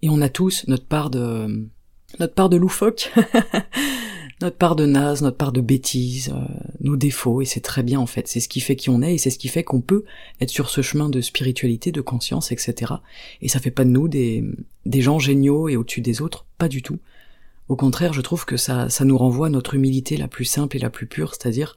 Et 0.00 0.08
on 0.08 0.22
a 0.22 0.30
tous 0.30 0.66
notre 0.66 0.86
part 0.86 1.10
de 1.10 1.68
notre 2.18 2.34
part 2.34 2.48
de 2.48 2.56
loufoque 2.56 3.12
notre 4.40 4.56
part 4.56 4.76
de 4.76 4.84
naze, 4.84 5.22
notre 5.22 5.36
part 5.36 5.52
de 5.52 5.60
bêtises, 5.60 6.30
euh, 6.34 6.40
nos 6.80 6.96
défauts, 6.96 7.40
et 7.40 7.46
c'est 7.46 7.60
très 7.60 7.82
bien 7.82 7.98
en 7.98 8.06
fait. 8.06 8.28
C'est 8.28 8.40
ce 8.40 8.48
qui 8.48 8.60
fait 8.60 8.76
qui 8.76 8.90
on 8.90 9.00
est, 9.02 9.14
et 9.14 9.18
c'est 9.18 9.30
ce 9.30 9.38
qui 9.38 9.48
fait 9.48 9.64
qu'on 9.64 9.80
peut 9.80 10.04
être 10.40 10.50
sur 10.50 10.68
ce 10.68 10.82
chemin 10.82 11.08
de 11.08 11.20
spiritualité, 11.20 11.90
de 11.92 12.00
conscience, 12.00 12.52
etc. 12.52 12.94
Et 13.40 13.48
ça 13.48 13.60
fait 13.60 13.70
pas 13.70 13.84
de 13.84 13.90
nous 13.90 14.08
des, 14.08 14.44
des 14.84 15.00
gens 15.00 15.18
géniaux 15.18 15.68
et 15.68 15.76
au-dessus 15.76 16.02
des 16.02 16.20
autres, 16.20 16.44
pas 16.58 16.68
du 16.68 16.82
tout. 16.82 16.98
Au 17.68 17.76
contraire, 17.76 18.12
je 18.12 18.20
trouve 18.20 18.44
que 18.44 18.56
ça, 18.56 18.88
ça 18.90 19.04
nous 19.04 19.18
renvoie 19.18 19.48
à 19.48 19.50
notre 19.50 19.74
humilité 19.74 20.16
la 20.16 20.28
plus 20.28 20.44
simple 20.44 20.76
et 20.76 20.80
la 20.80 20.90
plus 20.90 21.06
pure, 21.06 21.34
c'est-à-dire, 21.34 21.76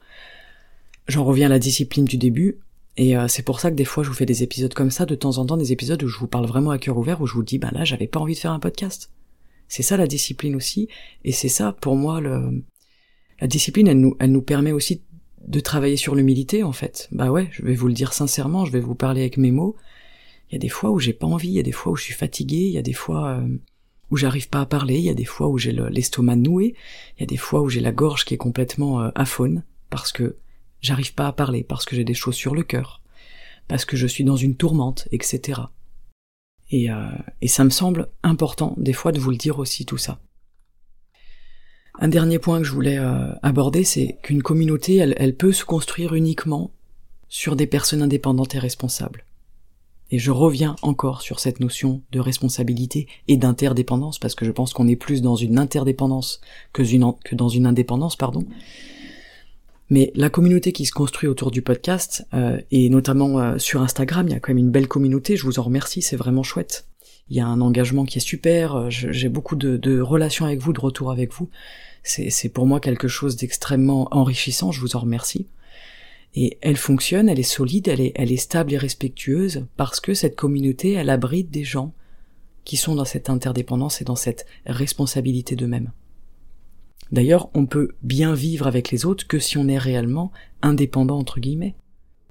j'en 1.07 1.23
reviens 1.23 1.47
à 1.47 1.49
la 1.49 1.59
discipline 1.59 2.05
du 2.05 2.17
début, 2.17 2.59
et 2.97 3.15
euh, 3.15 3.29
c'est 3.29 3.43
pour 3.43 3.61
ça 3.61 3.71
que 3.71 3.75
des 3.75 3.85
fois 3.85 4.03
je 4.03 4.09
vous 4.09 4.15
fais 4.15 4.25
des 4.25 4.43
épisodes 4.43 4.73
comme 4.73 4.91
ça, 4.91 5.05
de 5.05 5.15
temps 5.15 5.37
en 5.37 5.45
temps 5.45 5.55
des 5.55 5.71
épisodes 5.71 6.03
où 6.03 6.07
je 6.09 6.19
vous 6.19 6.27
parle 6.27 6.45
vraiment 6.45 6.71
à 6.71 6.77
cœur 6.77 6.97
ouvert, 6.97 7.21
où 7.21 7.27
je 7.27 7.33
vous 7.33 7.43
dis, 7.43 7.57
bah 7.57 7.69
là 7.71 7.85
j'avais 7.85 8.07
pas 8.07 8.19
envie 8.19 8.33
de 8.33 8.39
faire 8.39 8.51
un 8.51 8.59
podcast. 8.59 9.09
C'est 9.69 9.83
ça 9.83 9.95
la 9.95 10.07
discipline 10.07 10.55
aussi, 10.55 10.89
et 11.23 11.31
c'est 11.31 11.47
ça 11.47 11.71
pour 11.71 11.95
moi 11.95 12.19
le 12.19 12.65
la 13.39 13.47
discipline. 13.47 13.87
Elle 13.87 14.01
nous 14.01 14.17
elle 14.19 14.31
nous 14.31 14.41
permet 14.41 14.73
aussi 14.73 15.03
de 15.47 15.59
travailler 15.61 15.95
sur 15.95 16.15
l'humilité 16.15 16.63
en 16.63 16.73
fait. 16.73 17.07
Bah 17.11 17.31
ouais, 17.31 17.47
je 17.51 17.63
vais 17.63 17.75
vous 17.75 17.87
le 17.87 17.93
dire 17.93 18.11
sincèrement, 18.13 18.65
je 18.65 18.71
vais 18.71 18.81
vous 18.81 18.95
parler 18.95 19.21
avec 19.21 19.37
mes 19.37 19.51
mots. 19.51 19.75
Il 20.49 20.53
y 20.53 20.55
a 20.57 20.59
des 20.59 20.69
fois 20.69 20.91
où 20.91 20.99
j'ai 20.99 21.13
pas 21.13 21.27
envie, 21.27 21.49
il 21.49 21.53
y 21.53 21.59
a 21.59 21.63
des 21.63 21.71
fois 21.71 21.91
où 21.91 21.95
je 21.95 22.03
suis 22.03 22.13
fatigué, 22.13 22.57
il 22.57 22.71
y 22.71 22.77
a 22.77 22.81
des 22.81 22.93
fois 22.93 23.37
euh, 23.37 23.47
où 24.09 24.17
j'arrive 24.17 24.49
pas 24.49 24.61
à 24.61 24.65
parler, 24.65 24.97
il 24.97 25.03
y 25.03 25.09
a 25.09 25.13
des 25.13 25.25
fois 25.25 25.47
où 25.47 25.57
j'ai 25.57 25.71
l'estomac 25.71 26.35
noué, 26.35 26.75
il 27.17 27.21
y 27.21 27.23
a 27.23 27.27
des 27.27 27.37
fois 27.37 27.61
où 27.61 27.69
j'ai 27.69 27.81
la 27.81 27.91
gorge 27.91 28.25
qui 28.25 28.33
est 28.33 28.37
complètement 28.37 29.01
euh, 29.01 29.11
parce 29.89 30.11
que 30.11 30.37
j'arrive 30.81 31.13
pas 31.13 31.27
à 31.27 31.33
parler, 31.33 31.63
parce 31.63 31.85
que 31.85 31.95
j'ai 31.95 32.03
des 32.03 32.13
choses 32.13 32.35
sur 32.35 32.55
le 32.55 32.63
cœur, 32.63 33.01
parce 33.67 33.85
que 33.85 33.95
je 33.97 34.07
suis 34.07 34.23
dans 34.23 34.35
une 34.35 34.55
tourmente, 34.55 35.07
etc. 35.11 35.61
Et, 36.71 36.91
euh, 36.91 37.07
et 37.41 37.47
ça 37.47 37.63
me 37.63 37.69
semble 37.69 38.09
important 38.23 38.75
des 38.77 38.93
fois 38.93 39.11
de 39.11 39.19
vous 39.19 39.31
le 39.31 39.37
dire 39.37 39.59
aussi 39.59 39.85
tout 39.85 39.97
ça. 39.97 40.19
Un 42.01 42.07
dernier 42.07 42.39
point 42.39 42.59
que 42.59 42.63
je 42.63 42.71
voulais 42.71 42.97
euh, 42.97 43.33
aborder, 43.43 43.83
c'est 43.83 44.17
qu'une 44.23 44.41
communauté, 44.41 44.95
elle, 44.95 45.35
peut 45.35 45.51
se 45.51 45.65
construire 45.65 46.13
uniquement 46.13 46.71
sur 47.27 47.57
des 47.57 47.67
personnes 47.67 48.01
indépendantes 48.01 48.55
et 48.55 48.59
responsables. 48.59 49.25
Et 50.09 50.17
je 50.17 50.31
reviens 50.31 50.77
encore 50.81 51.21
sur 51.21 51.41
cette 51.41 51.59
notion 51.59 52.01
de 52.11 52.19
responsabilité 52.21 53.07
et 53.27 53.35
d'interdépendance, 53.35 54.17
parce 54.17 54.33
que 54.33 54.45
je 54.45 54.51
pense 54.51 54.73
qu'on 54.73 54.87
est 54.87 54.95
plus 54.95 55.21
dans 55.21 55.35
une 55.35 55.59
interdépendance 55.59 56.39
que, 56.71 56.83
que 57.23 57.35
dans 57.35 57.49
une 57.49 57.65
indépendance, 57.65 58.15
pardon. 58.15 58.45
Mais 59.89 60.11
la 60.15 60.29
communauté 60.29 60.71
qui 60.71 60.85
se 60.85 60.91
construit 60.91 61.27
autour 61.27 61.49
du 61.49 61.61
podcast, 61.61 62.27
euh, 62.33 62.61
et 62.69 62.89
notamment 62.89 63.39
euh, 63.39 63.57
sur 63.57 63.81
Instagram, 63.81 64.27
il 64.27 64.33
y 64.33 64.35
a 64.35 64.39
quand 64.39 64.51
même 64.51 64.59
une 64.59 64.71
belle 64.71 64.87
communauté, 64.87 65.35
je 65.35 65.43
vous 65.43 65.57
en 65.57 65.63
remercie, 65.63 66.01
c'est 66.01 66.15
vraiment 66.15 66.43
chouette. 66.43 66.85
Il 67.29 67.37
y 67.37 67.39
a 67.39 67.47
un 67.47 67.59
engagement 67.59 68.05
qui 68.05 68.19
est 68.19 68.21
super, 68.21 68.75
euh, 68.75 68.89
j'ai 68.89 69.29
beaucoup 69.29 69.55
de, 69.55 69.99
relations 69.99 70.45
avec 70.45 70.59
vous, 70.59 70.73
de 70.73 70.79
retours 70.79 71.11
avec 71.11 71.33
vous. 71.33 71.49
C'est 72.03 72.49
pour 72.49 72.65
moi 72.65 72.79
quelque 72.79 73.07
chose 73.07 73.35
d'extrêmement 73.35 74.07
enrichissant, 74.11 74.71
je 74.71 74.79
vous 74.79 74.95
en 74.95 74.99
remercie. 74.99 75.47
Et 76.35 76.57
elle 76.61 76.77
fonctionne, 76.77 77.27
elle 77.27 77.39
est 77.39 77.43
solide, 77.43 77.87
elle 77.87 78.01
est, 78.01 78.11
elle 78.15 78.31
est 78.31 78.37
stable 78.37 78.73
et 78.73 78.77
respectueuse, 78.77 79.65
parce 79.75 79.99
que 79.99 80.13
cette 80.13 80.35
communauté, 80.35 80.93
elle 80.93 81.09
abrite 81.09 81.49
des 81.49 81.63
gens 81.63 81.93
qui 82.63 82.77
sont 82.77 82.95
dans 82.95 83.05
cette 83.05 83.29
interdépendance 83.29 84.01
et 84.01 84.05
dans 84.05 84.15
cette 84.15 84.45
responsabilité 84.65 85.55
d'eux-mêmes. 85.55 85.91
D'ailleurs, 87.11 87.49
on 87.53 87.65
peut 87.65 87.95
bien 88.03 88.33
vivre 88.33 88.67
avec 88.67 88.91
les 88.91 89.05
autres 89.05 89.27
que 89.27 89.39
si 89.39 89.57
on 89.57 89.67
est 89.67 89.77
réellement 89.77 90.31
indépendant 90.61 91.17
entre 91.17 91.39
guillemets. 91.39 91.75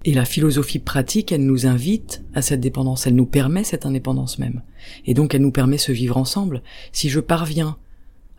Et 0.04 0.14
la 0.14 0.24
philosophie 0.24 0.78
pratique, 0.78 1.32
elle 1.32 1.44
nous 1.44 1.66
invite 1.66 2.22
à 2.32 2.42
cette 2.42 2.60
dépendance, 2.60 3.06
elle 3.06 3.16
nous 3.16 3.26
permet 3.26 3.64
cette 3.64 3.84
indépendance 3.84 4.38
même. 4.38 4.62
Et 5.06 5.14
donc 5.14 5.34
elle 5.34 5.42
nous 5.42 5.50
permet 5.50 5.78
ce 5.78 5.90
vivre 5.90 6.16
ensemble. 6.16 6.62
Si 6.92 7.08
je 7.08 7.18
parviens 7.18 7.76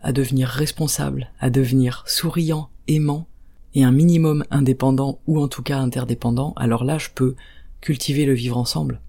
à 0.02 0.12
devenir 0.12 0.48
responsable, 0.48 1.30
à 1.38 1.50
devenir 1.50 2.04
souriant, 2.06 2.70
aimant, 2.88 3.26
et 3.74 3.84
un 3.84 3.92
minimum 3.92 4.44
indépendant 4.50 5.20
ou 5.26 5.40
en 5.40 5.48
tout 5.48 5.62
cas 5.62 5.78
interdépendant, 5.78 6.54
alors 6.56 6.84
là 6.84 6.98
je 6.98 7.08
peux 7.14 7.36
cultiver 7.80 8.24
le 8.24 8.34
vivre 8.34 8.56
ensemble. 8.56 9.00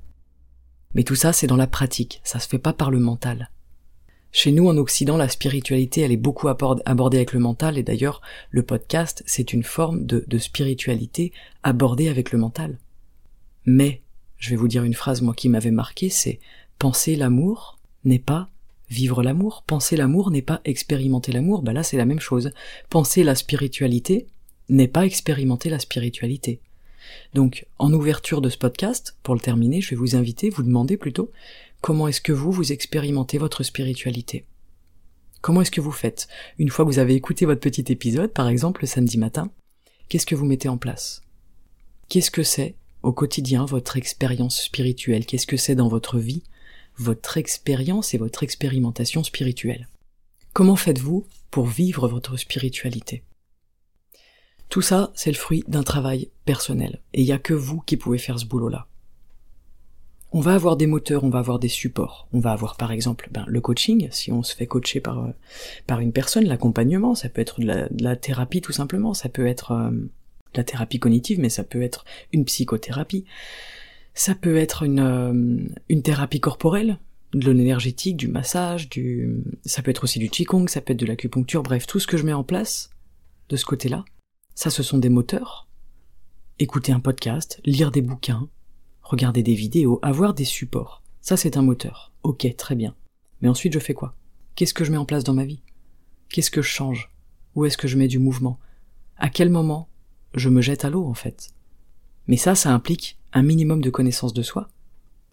Mais 0.93 1.03
tout 1.03 1.15
ça 1.15 1.33
c'est 1.33 1.47
dans 1.47 1.55
la 1.55 1.67
pratique, 1.67 2.21
ça 2.23 2.39
se 2.39 2.47
fait 2.47 2.59
pas 2.59 2.73
par 2.73 2.91
le 2.91 2.99
mental. 2.99 3.49
Chez 4.33 4.53
nous, 4.53 4.67
en 4.67 4.77
Occident, 4.77 5.17
la 5.17 5.27
spiritualité, 5.27 6.01
elle 6.01 6.11
est 6.13 6.17
beaucoup 6.17 6.47
abordée 6.47 7.17
avec 7.17 7.33
le 7.33 7.39
mental, 7.39 7.77
et 7.77 7.83
d'ailleurs, 7.83 8.21
le 8.49 8.63
podcast, 8.63 9.23
c'est 9.25 9.51
une 9.51 9.63
forme 9.63 10.05
de, 10.05 10.37
spiritualité 10.37 11.33
abordée 11.63 12.07
avec 12.07 12.31
le 12.31 12.39
mental. 12.39 12.77
Mais, 13.65 14.01
je 14.37 14.49
vais 14.49 14.55
vous 14.55 14.69
dire 14.69 14.83
une 14.83 14.93
phrase, 14.93 15.21
moi, 15.21 15.33
qui 15.33 15.49
m'avait 15.49 15.71
marqué, 15.71 16.09
c'est 16.09 16.39
penser 16.79 17.15
l'amour 17.15 17.77
n'est 18.05 18.19
pas 18.19 18.49
vivre 18.89 19.21
l'amour, 19.21 19.63
penser 19.67 19.95
l'amour 19.95 20.31
n'est 20.31 20.41
pas 20.41 20.61
expérimenter 20.65 21.31
l'amour, 21.31 21.61
bah 21.61 21.71
là 21.71 21.83
c'est 21.83 21.97
la 21.97 22.05
même 22.05 22.19
chose. 22.19 22.51
Penser 22.89 23.23
la 23.23 23.35
spiritualité 23.35 24.27
n'est 24.67 24.87
pas 24.87 25.05
expérimenter 25.05 25.69
la 25.69 25.79
spiritualité. 25.79 26.59
Donc, 27.33 27.65
en 27.79 27.93
ouverture 27.93 28.41
de 28.41 28.49
ce 28.49 28.57
podcast, 28.57 29.15
pour 29.23 29.33
le 29.33 29.39
terminer, 29.39 29.81
je 29.81 29.91
vais 29.91 29.95
vous 29.95 30.15
inviter, 30.15 30.49
vous 30.49 30.63
demander 30.63 30.97
plutôt, 30.97 31.31
comment 31.81 32.07
est-ce 32.07 32.21
que 32.21 32.31
vous, 32.31 32.51
vous 32.51 32.71
expérimentez 32.71 33.37
votre 33.37 33.63
spiritualité? 33.63 34.45
Comment 35.41 35.61
est-ce 35.61 35.71
que 35.71 35.81
vous 35.81 35.91
faites? 35.91 36.27
Une 36.59 36.69
fois 36.69 36.85
que 36.85 36.89
vous 36.91 36.99
avez 36.99 37.15
écouté 37.15 37.45
votre 37.45 37.59
petit 37.59 37.91
épisode, 37.91 38.31
par 38.31 38.47
exemple 38.47 38.81
le 38.81 38.87
samedi 38.87 39.17
matin, 39.17 39.51
qu'est-ce 40.07 40.27
que 40.27 40.35
vous 40.35 40.45
mettez 40.45 40.69
en 40.69 40.77
place? 40.77 41.23
Qu'est-ce 42.09 42.31
que 42.31 42.43
c'est 42.43 42.75
au 43.01 43.11
quotidien 43.11 43.65
votre 43.65 43.97
expérience 43.97 44.61
spirituelle? 44.61 45.25
Qu'est-ce 45.25 45.47
que 45.47 45.57
c'est 45.57 45.75
dans 45.75 45.87
votre 45.87 46.19
vie 46.19 46.43
votre 46.97 47.37
expérience 47.37 48.13
et 48.13 48.17
votre 48.17 48.43
expérimentation 48.43 49.23
spirituelle? 49.23 49.87
Comment 50.53 50.75
faites-vous 50.75 51.25
pour 51.49 51.65
vivre 51.65 52.07
votre 52.07 52.37
spiritualité? 52.37 53.23
Tout 54.69 54.81
ça, 54.81 55.11
c'est 55.15 55.31
le 55.31 55.37
fruit 55.37 55.63
d'un 55.67 55.83
travail 55.83 56.29
personnel, 56.45 57.01
et 57.13 57.21
il 57.21 57.25
n'y 57.25 57.31
a 57.31 57.39
que 57.39 57.53
vous 57.53 57.81
qui 57.81 57.97
pouvez 57.97 58.17
faire 58.17 58.39
ce 58.39 58.45
boulot-là 58.45 58.87
on 60.33 60.39
va 60.39 60.53
avoir 60.53 60.77
des 60.77 60.87
moteurs, 60.87 61.23
on 61.23 61.29
va 61.29 61.39
avoir 61.39 61.59
des 61.59 61.67
supports. 61.67 62.27
On 62.31 62.39
va 62.39 62.51
avoir 62.51 62.77
par 62.77 62.91
exemple 62.91 63.27
ben, 63.31 63.43
le 63.47 63.61
coaching, 63.61 64.07
si 64.11 64.31
on 64.31 64.43
se 64.43 64.55
fait 64.55 64.67
coacher 64.67 65.01
par, 65.01 65.19
euh, 65.19 65.31
par 65.87 65.99
une 65.99 66.13
personne, 66.13 66.45
l'accompagnement, 66.45 67.15
ça 67.15 67.29
peut 67.29 67.41
être 67.41 67.59
de 67.59 67.87
la, 68.01 68.15
thérapie 68.15 68.61
tout 68.61 68.71
simplement, 68.71 69.13
ça 69.13 69.29
peut 69.29 69.45
être 69.45 69.71
euh, 69.71 69.91
de 69.91 70.57
la 70.57 70.63
thérapie 70.63 70.99
cognitive, 70.99 71.39
mais 71.39 71.49
ça 71.49 71.63
peut 71.63 71.81
être 71.81 72.05
une 72.31 72.45
psychothérapie, 72.45 73.25
ça 74.13 74.33
peut 74.35 74.57
être 74.57 74.83
une, 74.83 74.99
euh, 74.99 75.57
une 75.89 76.01
thérapie 76.01 76.39
corporelle, 76.39 76.97
de 77.33 77.51
l'énergétique, 77.51 78.17
du 78.17 78.27
massage, 78.27 78.89
du, 78.89 79.43
ça 79.65 79.81
peut 79.81 79.91
être 79.91 80.03
aussi 80.03 80.19
du 80.19 80.29
qigong, 80.29 80.67
ça 80.67 80.81
peut 80.81 80.93
être 80.93 80.99
de 80.99 81.05
l'acupuncture, 81.05 81.63
bref, 81.63 81.87
tout 81.87 81.99
ce 81.99 82.07
que 82.07 82.17
je 82.17 82.25
mets 82.25 82.33
en 82.33 82.43
place 82.43 82.89
de 83.49 83.55
ce 83.55 83.65
côté-là, 83.65 84.03
ça 84.55 84.69
ce 84.69 84.83
sont 84.83 84.97
des 84.97 85.09
moteurs. 85.09 85.67
Écouter 86.59 86.91
un 86.91 86.99
podcast, 86.99 87.61
lire 87.63 87.91
des 87.91 88.01
bouquins, 88.01 88.49
regarder 89.11 89.43
des 89.43 89.53
vidéos, 89.53 89.99
avoir 90.01 90.33
des 90.33 90.45
supports. 90.45 91.03
Ça, 91.21 91.37
c'est 91.37 91.57
un 91.57 91.61
moteur. 91.61 92.11
Ok, 92.23 92.47
très 92.57 92.75
bien. 92.75 92.95
Mais 93.41 93.49
ensuite, 93.49 93.73
je 93.73 93.79
fais 93.79 93.93
quoi? 93.93 94.15
Qu'est-ce 94.55 94.73
que 94.73 94.83
je 94.83 94.91
mets 94.91 94.97
en 94.97 95.05
place 95.05 95.23
dans 95.23 95.33
ma 95.33 95.45
vie? 95.45 95.61
Qu'est-ce 96.29 96.51
que 96.51 96.61
je 96.61 96.69
change? 96.69 97.11
Où 97.55 97.65
est-ce 97.65 97.77
que 97.77 97.87
je 97.87 97.97
mets 97.97 98.07
du 98.07 98.19
mouvement? 98.19 98.57
À 99.17 99.29
quel 99.29 99.49
moment 99.49 99.89
je 100.33 100.49
me 100.49 100.61
jette 100.61 100.85
à 100.85 100.89
l'eau, 100.89 101.05
en 101.05 101.13
fait? 101.13 101.49
Mais 102.27 102.37
ça, 102.37 102.55
ça 102.55 102.73
implique 102.73 103.17
un 103.33 103.43
minimum 103.43 103.81
de 103.81 103.89
connaissance 103.89 104.33
de 104.33 104.41
soi. 104.41 104.69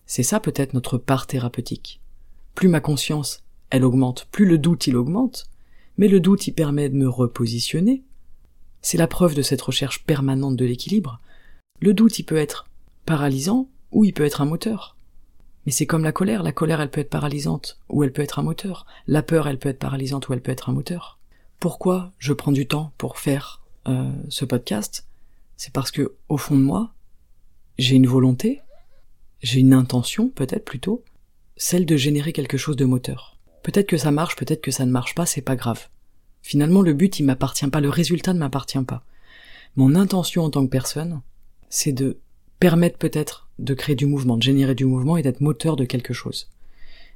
C'est 0.06 0.22
ça 0.22 0.40
peut-être 0.40 0.74
notre 0.74 0.98
part 0.98 1.26
thérapeutique. 1.26 2.00
Plus 2.54 2.68
ma 2.68 2.80
conscience, 2.80 3.44
elle 3.70 3.84
augmente, 3.84 4.26
plus 4.32 4.46
le 4.46 4.58
doute, 4.58 4.86
il 4.86 4.96
augmente, 4.96 5.46
mais 5.96 6.08
le 6.08 6.20
doute, 6.20 6.46
il 6.46 6.52
permet 6.52 6.88
de 6.88 6.96
me 6.96 7.08
repositionner. 7.08 8.02
C'est 8.82 8.98
la 8.98 9.06
preuve 9.06 9.34
de 9.34 9.42
cette 9.42 9.62
recherche 9.62 10.04
permanente 10.04 10.56
de 10.56 10.64
l'équilibre. 10.64 11.20
Le 11.80 11.94
doute, 11.94 12.18
il 12.18 12.24
peut 12.24 12.36
être 12.36 12.67
paralysant 13.08 13.70
ou 13.90 14.04
il 14.04 14.12
peut 14.12 14.26
être 14.26 14.42
un 14.42 14.44
moteur. 14.44 14.94
Mais 15.64 15.72
c'est 15.72 15.86
comme 15.86 16.04
la 16.04 16.12
colère, 16.12 16.42
la 16.42 16.52
colère 16.52 16.82
elle 16.82 16.90
peut 16.90 17.00
être 17.00 17.08
paralysante 17.08 17.80
ou 17.88 18.04
elle 18.04 18.12
peut 18.12 18.20
être 18.22 18.38
un 18.38 18.42
moteur. 18.42 18.84
La 19.06 19.22
peur 19.22 19.48
elle 19.48 19.58
peut 19.58 19.70
être 19.70 19.78
paralysante 19.78 20.28
ou 20.28 20.34
elle 20.34 20.42
peut 20.42 20.52
être 20.52 20.68
un 20.68 20.74
moteur. 20.74 21.18
pourquoi 21.58 22.12
je 22.18 22.34
prends 22.34 22.52
du 22.52 22.66
temps 22.68 22.92
pour 22.98 23.18
faire 23.18 23.62
euh, 23.88 24.12
ce 24.28 24.44
podcast, 24.44 25.06
c'est 25.56 25.72
parce 25.72 25.90
que 25.90 26.14
au 26.28 26.36
fond 26.36 26.54
de 26.54 26.60
moi, 26.60 26.92
j'ai 27.78 27.96
une 27.96 28.06
volonté, 28.06 28.60
j'ai 29.40 29.60
une 29.60 29.72
intention 29.72 30.28
peut-être 30.28 30.66
plutôt, 30.66 31.02
celle 31.56 31.86
de 31.86 31.96
générer 31.96 32.34
quelque 32.34 32.58
chose 32.58 32.76
de 32.76 32.84
moteur. 32.84 33.38
Peut-être 33.62 33.88
que 33.88 33.96
ça 33.96 34.10
marche, 34.10 34.36
peut-être 34.36 34.60
que 34.60 34.70
ça 34.70 34.84
ne 34.84 34.92
marche 34.92 35.14
pas, 35.14 35.26
c'est 35.26 35.40
pas 35.40 35.56
grave. 35.56 35.88
Finalement, 36.42 36.82
le 36.82 36.92
but, 36.92 37.18
il 37.18 37.24
m'appartient 37.24 37.66
pas, 37.68 37.80
le 37.80 37.90
résultat 37.90 38.34
ne 38.34 38.38
m'appartient 38.38 38.84
pas. 38.84 39.02
Mon 39.76 39.94
intention 39.94 40.44
en 40.44 40.50
tant 40.50 40.64
que 40.64 40.70
personne, 40.70 41.22
c'est 41.70 41.92
de 41.92 42.18
permettre 42.58 42.98
peut-être 42.98 43.48
de 43.58 43.74
créer 43.74 43.96
du 43.96 44.06
mouvement, 44.06 44.36
de 44.36 44.42
générer 44.42 44.74
du 44.74 44.84
mouvement 44.84 45.16
et 45.16 45.22
d'être 45.22 45.40
moteur 45.40 45.76
de 45.76 45.84
quelque 45.84 46.14
chose. 46.14 46.50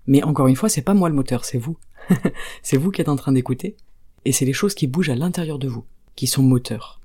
Mais 0.07 0.23
encore 0.23 0.49
une 0.49 0.57
fois, 0.57 0.69
c'est 0.69 0.83
pas 0.83 0.95
moi 0.95 1.09
le 1.09 1.15
moteur, 1.15 1.45
c'est 1.45 1.59
vous. 1.59 1.77
c'est 2.63 2.77
vous 2.77 2.91
qui 2.91 3.01
êtes 3.01 3.09
en 3.09 3.17
train 3.17 3.33
d'écouter, 3.33 3.77
et 4.25 4.33
c'est 4.33 4.45
les 4.45 4.53
choses 4.53 4.75
qui 4.75 4.87
bougent 4.87 5.11
à 5.11 5.15
l'intérieur 5.15 5.59
de 5.59 5.69
vous, 5.69 5.85
qui 6.17 6.27
sont 6.27 6.43
moteurs. 6.43 7.01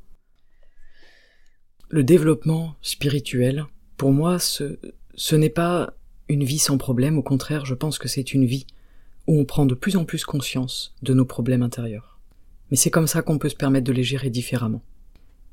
Le 1.89 2.04
développement 2.04 2.76
spirituel, 2.82 3.65
pour 3.95 4.12
moi, 4.12 4.39
ce, 4.39 4.80
ce 5.15 5.36
n'est 5.36 5.50
pas 5.50 5.93
une 6.30 6.43
vie 6.43 6.60
sans 6.60 6.78
problème, 6.78 7.17
au 7.17 7.23
contraire, 7.23 7.65
je 7.65 7.73
pense 7.73 7.97
que 7.97 8.08
c'est 8.08 8.34
une 8.34 8.45
vie 8.45 8.65
où 9.28 9.39
on 9.39 9.45
prend 9.45 9.65
de 9.65 9.76
plus 9.76 9.95
en 9.95 10.06
plus 10.06 10.26
conscience 10.26 10.95
de 11.02 11.13
nos 11.13 11.26
problèmes 11.26 11.63
intérieurs. 11.63 12.19
Mais 12.69 12.78
c'est 12.78 12.91
comme 12.91 13.08
ça 13.08 13.21
qu'on 13.21 13.38
peut 13.38 13.50
se 13.50 13.56
permettre 13.56 13.86
de 13.86 13.93
les 13.93 14.04
gérer 14.04 14.30
différemment. 14.30 14.82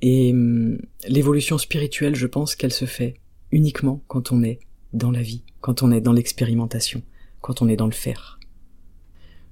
Et 0.07 0.33
hum, 0.33 0.77
l'évolution 1.09 1.57
spirituelle, 1.57 2.15
je 2.15 2.27
pense 2.27 2.57
qu'elle 2.57 2.75
se 2.75 2.85
fait 2.85 3.15
uniquement 3.53 4.03
quand 4.07 4.33
on 4.33 4.43
est 4.43 4.59
dans 4.93 5.11
la 5.11 5.23
vie, 5.23 5.45
quand 5.63 5.83
on 5.83 5.91
est 5.91 6.03
dans 6.03 6.13
l'expérimentation, 6.13 7.03
quand 7.41 7.63
on 7.63 7.69
est 7.69 7.77
dans 7.77 7.87
le 7.87 7.93
faire. 7.93 8.39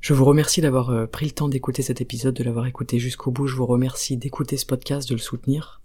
Je 0.02 0.12
vous 0.12 0.26
remercie 0.26 0.60
d'avoir 0.60 0.90
euh, 0.90 1.06
pris 1.06 1.24
le 1.24 1.32
temps 1.32 1.48
d'écouter 1.48 1.80
cet 1.80 2.02
épisode, 2.02 2.34
de 2.34 2.44
l'avoir 2.44 2.66
écouté 2.66 2.98
jusqu'au 2.98 3.30
bout. 3.30 3.46
Je 3.46 3.56
vous 3.56 3.64
remercie 3.64 4.18
d'écouter 4.18 4.58
ce 4.58 4.66
podcast, 4.66 5.08
de 5.08 5.14
le 5.14 5.20
soutenir. 5.20 5.80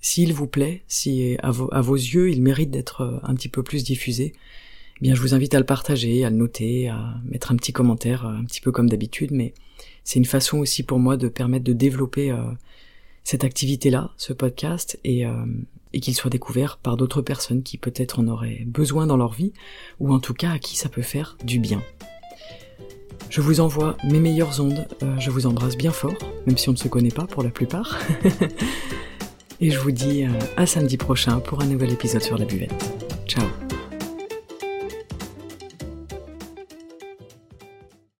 S'il 0.00 0.32
vous 0.32 0.46
plaît, 0.46 0.84
si 0.86 1.36
à 1.42 1.50
vos, 1.50 1.96
yeux 1.96 2.30
il 2.30 2.42
mérite 2.42 2.70
d'être 2.70 3.00
euh, 3.00 3.18
un 3.24 3.34
petit 3.34 3.48
peu 3.48 3.64
plus 3.64 3.82
diffusé, 3.82 4.32
eh 4.36 5.00
bien 5.00 5.16
je 5.16 5.20
vous 5.20 5.34
invite 5.34 5.56
à 5.56 5.58
le 5.58 5.66
partager, 5.66 6.24
à 6.24 6.30
le 6.30 6.36
noter, 6.36 6.86
à 6.86 7.16
mettre 7.24 7.50
un 7.50 7.56
petit 7.56 7.72
commentaire, 7.72 8.26
euh, 8.26 8.36
un 8.36 8.44
petit 8.44 8.60
peu 8.60 8.70
comme 8.70 8.88
d'habitude, 8.88 9.32
mais 9.32 9.54
c'est 10.04 10.20
une 10.20 10.24
façon 10.24 10.58
aussi 10.58 10.84
pour 10.84 11.00
moi 11.00 11.16
de 11.16 11.26
permettre 11.26 11.64
de 11.64 11.72
développer 11.72 12.32
cette 13.26 13.42
activité-là, 13.42 14.10
ce 14.16 14.32
podcast, 14.32 15.00
et, 15.02 15.24
et 15.92 16.00
qu'il 16.00 16.14
soit 16.14 16.30
découvert 16.30 16.78
par 16.78 16.96
d'autres 16.96 17.22
personnes 17.22 17.64
qui 17.64 17.76
peut-être 17.76 18.20
en 18.20 18.28
auraient 18.28 18.62
besoin 18.66 19.08
dans 19.08 19.16
leur 19.16 19.32
vie, 19.32 19.52
ou 19.98 20.14
en 20.14 20.20
tout 20.20 20.32
cas 20.32 20.52
à 20.52 20.58
qui 20.60 20.76
ça 20.76 20.88
peut 20.88 21.02
faire 21.02 21.36
du 21.42 21.58
bien. 21.58 21.82
Je 23.28 23.40
vous 23.40 23.60
envoie 23.60 23.96
mes 24.04 24.20
meilleures 24.20 24.60
ondes, 24.60 24.86
euh, 25.02 25.18
je 25.18 25.30
vous 25.30 25.46
embrasse 25.46 25.76
bien 25.76 25.90
fort, 25.90 26.14
même 26.46 26.56
si 26.56 26.68
on 26.68 26.72
ne 26.72 26.76
se 26.76 26.88
connaît 26.88 27.10
pas 27.10 27.26
pour 27.26 27.42
la 27.42 27.50
plupart. 27.50 27.98
Et 29.60 29.70
je 29.70 29.78
vous 29.78 29.90
dis 29.90 30.24
euh, 30.24 30.28
à 30.56 30.66
samedi 30.66 30.96
prochain 30.96 31.40
pour 31.40 31.60
un 31.60 31.66
nouvel 31.66 31.92
épisode 31.92 32.22
sur 32.22 32.38
la 32.38 32.44
buvette. 32.44 32.94
Ciao 33.26 33.46